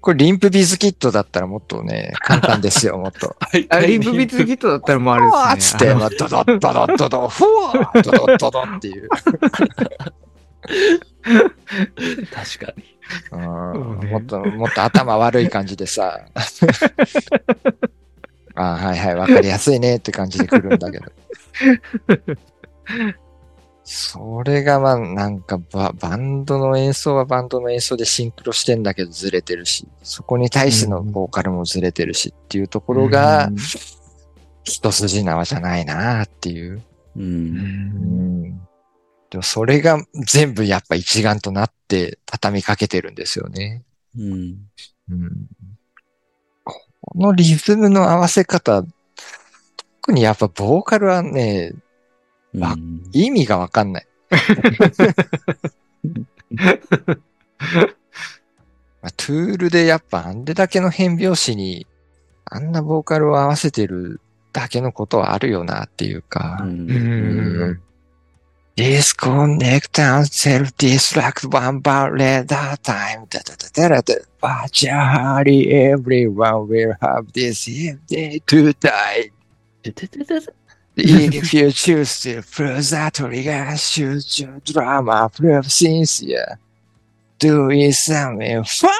[0.01, 3.36] これリンプビズキットだったらもっとね、簡単ですよ、もっと。
[3.69, 5.79] あ、リンプビッツギットだったらもうあれですね。
[5.79, 9.09] つって、まあ、ドドッドドッドド、ふわードドッドドっていう。
[12.34, 12.84] 確かに。
[13.32, 16.26] うんねもっと、もっと頭悪い感じでさ。
[18.57, 21.05] あはいはい、わかりやすいねって感じで来るんだけど。
[23.84, 33.55] それがまあなんかババンドの演奏はバンドの演奏でシンクロしてんだけどずれてるし、そこに対してのボーカルもずれてるしっていうところがうん
[34.66, 36.82] 一筋縄じゃないなっていう。
[37.16, 37.20] う。
[37.20, 38.68] うんん
[39.36, 43.83] でもそれが全部やっぱ一丸となって畳みかけてるんですよね。
[44.17, 44.55] うん。
[45.11, 45.31] うん
[46.63, 48.83] このリズムの合わせ方、
[50.01, 51.73] 特にやっぱボーカルはね、
[52.61, 54.07] あうん意味がわかんない。
[54.31, 54.38] ま
[59.01, 61.86] あ、トゥールでやっぱあんでだけの変拍子に
[62.45, 64.21] あんなボーカルを合わせてる
[64.53, 66.59] だけのことはあるよなっていうか。
[66.61, 66.93] うんう
[67.73, 67.81] ん。
[68.76, 73.26] disconnect and self-destruct one bar at a time.
[73.28, 74.14] だだだだだだ。
[74.40, 79.30] Virtually everyone will have this if they to die.
[79.82, 80.55] ててててて
[80.96, 86.59] If you choose to prove that trigger, shoot your drama, prove sincere.
[87.38, 88.90] Doing something far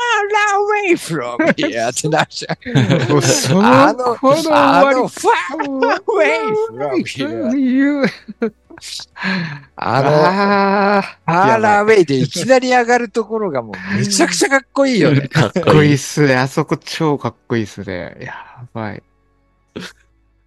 [0.55, 3.13] away from here ってなっちゃう。
[3.13, 6.41] もうそあの、この終あの、わり far away
[6.73, 8.11] from here.
[9.76, 15.28] あの、あーラーウェイでいきなり上がるところがもうめちゃくちゃかっこいいよね。
[15.28, 15.94] かっこいい。
[15.96, 16.36] っすね。
[16.36, 18.18] あそこ超かっこいいっすね。
[18.20, 18.34] や
[18.74, 19.04] ばい。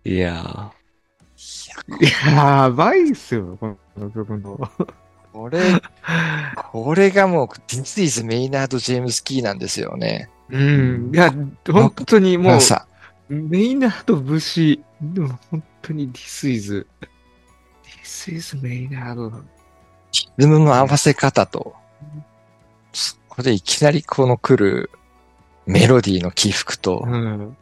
[0.04, 0.72] いや
[2.00, 4.70] やばいっすよ、この曲の。
[5.32, 5.60] これ、
[6.72, 10.28] これがもう、This is Maynard James Key なんですよね。
[10.50, 11.10] うん。
[11.14, 11.32] いや、
[11.70, 12.86] 本当にもう、さ、
[13.28, 16.86] メイナード武士、でも本当に This is
[18.08, 19.30] This is メイナード。
[19.30, 19.42] リ
[20.38, 21.74] ズムの合わせ方と、
[22.94, 24.90] そこでいきなりこの来る
[25.66, 27.56] メロディーの起伏と、うん。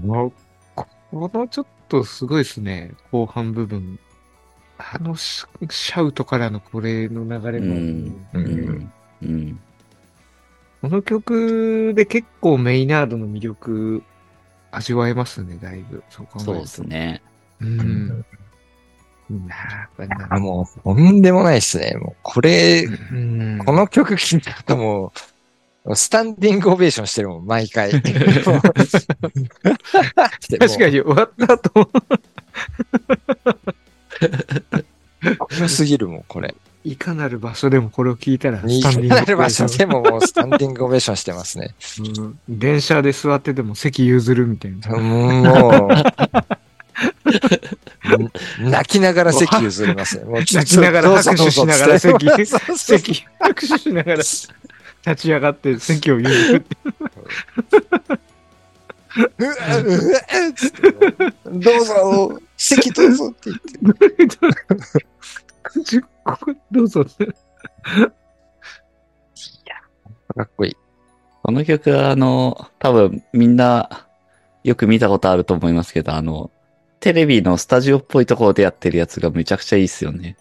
[0.00, 0.32] もう
[0.76, 0.86] こ
[1.34, 2.92] のちょっとすごいですね。
[3.10, 3.98] 後半部分。
[4.78, 7.74] あのシシャウトからのこれの流れも。
[7.74, 8.92] うんううんん。
[9.22, 9.60] うん。
[10.80, 14.04] この曲で結構メイナードの魅力
[14.70, 16.04] 味わえますね、だいぶ。
[16.08, 16.82] そう考えるとそうです。
[16.84, 17.22] ね。
[17.60, 18.24] うん。
[20.30, 21.96] あもうとんでもないですね。
[22.00, 25.12] もうこれ、うんこの曲聴いた後も
[25.84, 27.90] う、スタンディングオベーションしてるもん、毎回。
[27.90, 28.02] 確
[30.58, 31.90] 確かに終わった後、
[35.60, 36.54] 良すぎるもん、これ。
[36.84, 41.74] いかなる場所でもこれを聞いたら、にスタンディングなる場所でももうスタンディングオベーションしてますね。
[42.18, 44.88] うん電車で座ってても席譲るみたいな。
[44.98, 45.88] もう、
[48.58, 50.24] 泣きながら席譲りますね。
[50.30, 52.30] もう泣きながらどうぞ拍手しながら席
[52.76, 54.52] 席、拍手しながら立
[55.16, 56.76] ち上がって席を譲る って。
[59.38, 60.20] うわうわ
[60.54, 60.90] つって
[61.46, 66.00] どうぞ、席どうぞって言って。
[66.24, 67.26] ここどうぞって。
[70.34, 70.76] かっこいい。
[71.42, 74.06] この曲は、あの、多分みんな
[74.64, 76.50] よく見たことあると思いますけど、あの、
[77.02, 80.36] テレビのスタジオっぽいところでやってるやつがめちゃくちゃいいっすよね。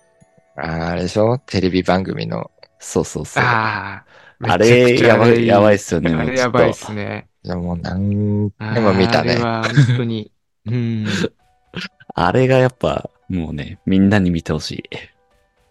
[0.56, 1.40] あーあれでしょ？
[1.40, 2.52] テレビ番組の。
[2.78, 3.44] そうそうそう。
[3.44, 4.04] あ
[4.44, 4.58] ああ。
[4.60, 6.14] れ、やばい、やばいっすすよね。
[6.14, 7.28] あれやばいっすね。
[7.44, 9.32] いやもう何回も見たね。
[9.34, 10.32] あれは本当に。
[10.68, 11.08] うん。
[12.14, 14.84] あれがやっぱ、もうね、みんなに見てほしい。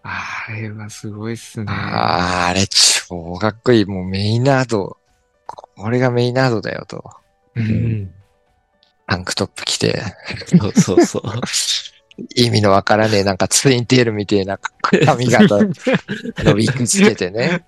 [0.03, 0.21] あ
[0.51, 1.67] れはすごいっすね。
[1.69, 3.85] あーあれ超かっこいい。
[3.85, 4.97] もうメイナード。
[5.77, 7.05] これがメイナードだよと。
[7.55, 8.13] うん。
[9.11, 10.01] タンクトップ着て、
[10.47, 11.23] そうそうそう。
[12.37, 14.57] 意味のわからねえ、なんかツインテールみたいな
[15.05, 17.65] 髪型、のウィッグつけてね。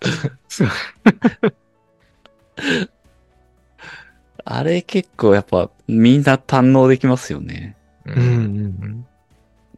[4.45, 7.77] あれ結構やっぱみんな堪能できますよね。
[8.07, 9.07] ううんうん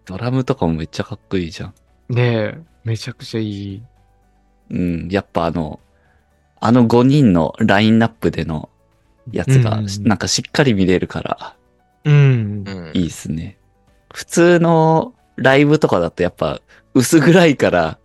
[0.05, 1.75] ドラムとかもめっちゃかっこいいじゃん。
[2.11, 3.83] ねえ、めちゃくちゃいい。
[4.69, 5.09] うん。
[5.09, 5.81] やっぱあの、
[6.61, 8.69] あの5人のラインナップでの
[9.33, 11.57] やつがうん、なんかしっかり見れるから
[12.05, 12.71] うんう。
[12.71, 13.57] んいいっすね。
[14.13, 16.61] 普通のライブとかだとやっぱ
[16.95, 17.99] 薄暗いから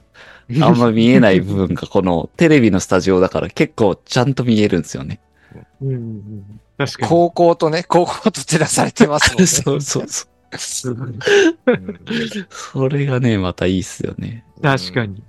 [0.61, 5.19] あんま見えない部分がこのテレビのスタジオだから結構ちゃんと見えるんですよね。
[5.81, 6.59] うんうんうん。
[6.77, 7.07] 確かに。
[7.09, 9.45] 高校とね、高校と照らされてますもんね。
[9.45, 10.57] そうそうそう。
[10.57, 11.19] すごいうん
[12.49, 14.43] それがね、またいいっすよね。
[14.61, 15.05] 確か。
[15.05, 15.21] に。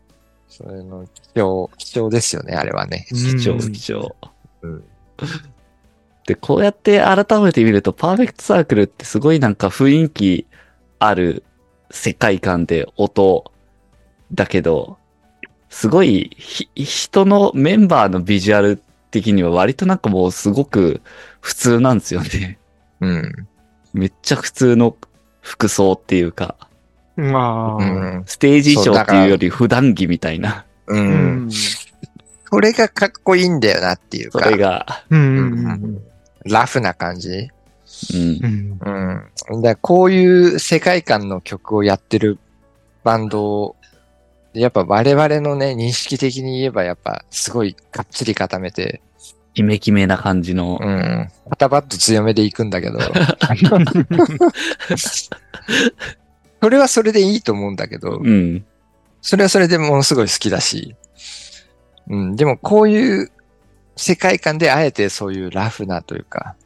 [0.48, 3.06] それの貴重、貴重ですよね、あれはね。
[3.10, 4.16] 貴重うん貴重。
[4.62, 5.26] うんで、
[6.34, 10.46] こうやって改めて見ると、パーフェクトサークルってすごいなんか雰囲気
[10.98, 11.44] ある
[11.90, 13.50] 世界観で音
[14.32, 14.98] だけど、
[15.68, 21.00] すごいひ人のメンバーのビジュアル的には割となんかもうすごく
[21.40, 22.58] 普通なんですよね。
[23.00, 23.32] うん。
[23.92, 24.96] めっちゃ普通の
[25.40, 26.56] 服装っていうか、
[27.16, 27.82] まあ。
[27.82, 27.82] う
[28.20, 28.22] ん。
[28.26, 30.96] ステージ衣装っていうより普段着みたいな、う。
[30.96, 31.50] うんん。
[32.50, 34.50] これがかっこいいんだよなっていうそか。
[34.50, 35.54] れが、うんううん
[35.94, 36.02] ん
[36.44, 37.50] ラフな感じ。
[38.14, 39.24] うんう、ん。
[39.50, 39.62] うん。
[39.62, 42.38] だからこういう世界観の曲をやってる
[43.04, 43.76] バンドを、
[44.52, 49.00] やっぱ我々のね、認識的に言えばやっぱすごいがっちり固めて、
[49.54, 51.28] キメキメな感じのう、ん。
[51.50, 52.98] パタパッと強めでいくんだけど、
[56.60, 58.64] それはそれでいいと思うんだけど、うん、
[59.20, 60.94] それはそれでものすごい好きだし、
[62.08, 62.36] うん。
[62.36, 63.30] でもこういう
[64.00, 66.56] 世界観であえてそういうラフなというか、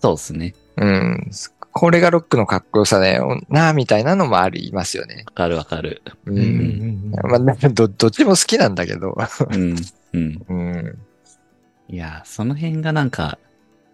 [0.00, 0.54] そうですね。
[0.76, 1.30] うん。
[1.72, 5.24] これがロックのかっこよさだよな、みたいなのもありますよね。
[5.26, 6.02] わかるわかる。
[6.26, 6.32] う。
[6.32, 9.16] うんんまあ、ど、どっちも好きなんだけど。
[9.50, 9.76] うん、
[10.12, 10.44] うん。
[10.48, 10.98] うん。
[11.88, 13.38] いや、その辺がなんか、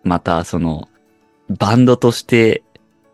[0.03, 0.89] またその、
[1.49, 2.63] バンドとして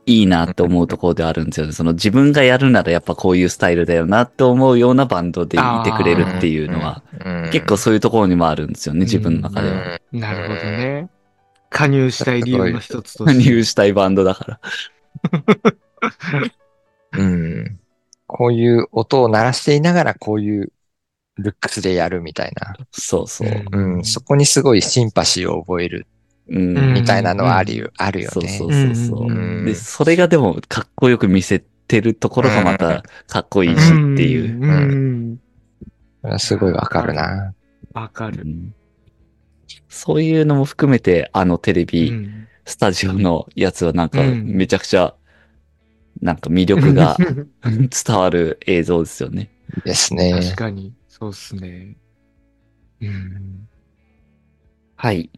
[0.07, 1.73] いいなって思うところではあるんですよね。
[1.73, 9.99] その自分がやるならやっぱこういうスタイルだよなって思うようなバンドでいてくれるっていうのは、うん、結構そういうところにもあるんですよね、自分の中では。
[10.13, 11.11] うんなるほどね。
[11.71, 13.51] 加入したい理由の一つと加して。
[13.51, 14.61] 入したいバンドだから。
[17.19, 17.81] うん。
[18.27, 20.73] こういう音を鳴らしていながらこういう
[21.37, 22.77] ルックスでやるみたいな。
[22.93, 23.65] そうそう。
[23.73, 24.05] うん。
[24.05, 26.07] そこにすごいシンパシーを覚える
[26.49, 26.79] うん。
[26.79, 28.31] うんみたいなのはあるよ、あるよね。
[28.31, 29.27] そうそうそうそう。
[29.29, 29.65] うん。
[29.65, 34.61] で、それがでもかっこよく見せてるところがまたかっこいいしっていう。
[34.61, 35.39] うん。
[36.23, 36.39] うん。
[36.39, 37.55] すごいわかるな。
[37.93, 38.43] わかる。
[38.45, 38.75] うん。
[39.89, 42.47] そういうのも含めて、あのテレビ、うん。
[42.67, 44.09] スタジオのやつはなん。
[44.09, 44.45] かうん。
[44.47, 45.15] めちゃくちゃ、
[46.21, 46.37] なん。
[46.37, 47.17] か魅力が
[47.69, 49.51] 伝わる映像ですよね。
[49.85, 50.33] ですね。
[50.33, 51.97] 確かに、そうっすね。
[53.01, 53.69] うん。
[54.97, 55.31] はい。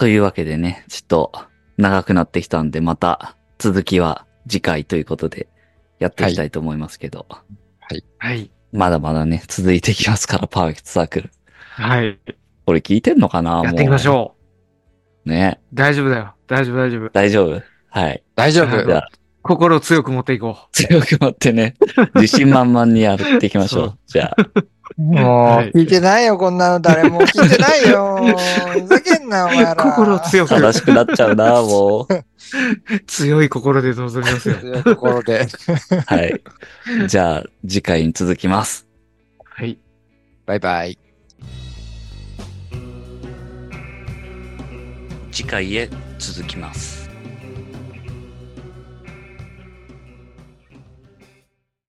[0.00, 1.32] というわけでね、ちょっと
[1.76, 5.46] 長くなってきたんで、また続きは次回ということで
[5.98, 7.26] やっていきたいと思いますけど、
[8.18, 8.50] はい。
[8.72, 11.30] まだまだね、続いていきますから、パーフェクトサークル。
[11.72, 12.18] はい。
[12.64, 14.12] これ聞いてんのかなやっていきましう。
[14.12, 14.36] ょ
[15.26, 15.28] う。
[15.28, 15.60] ね。
[15.74, 16.34] 大丈夫だよ。
[16.46, 17.10] 大丈夫、大丈夫。
[17.10, 17.62] 大丈夫？
[17.90, 18.22] はい。
[18.36, 19.08] 大丈はい夫じゃあ、
[19.42, 21.74] 心を強く持っていこ強く持ってね、
[22.14, 23.98] 自信満々にやっていきましょう。
[24.06, 24.46] じゃあ、
[25.00, 25.24] もう
[25.56, 28.18] はい、聞いてないよ、こんなの誰も聞いてないよ。
[28.82, 29.72] ふざけんな、お前ら。
[29.72, 29.76] う。
[29.76, 32.24] 心を強く、正しくなっちゃうな、もう。
[33.06, 34.56] 強い心で臨みますよ。
[34.56, 35.46] というところで。
[36.06, 36.42] はい。
[37.06, 38.86] じゃあ、次回に続きます。
[39.44, 39.78] はい。
[40.44, 40.98] バイバイ。
[45.32, 45.88] 次回へ
[46.18, 46.89] 続きます。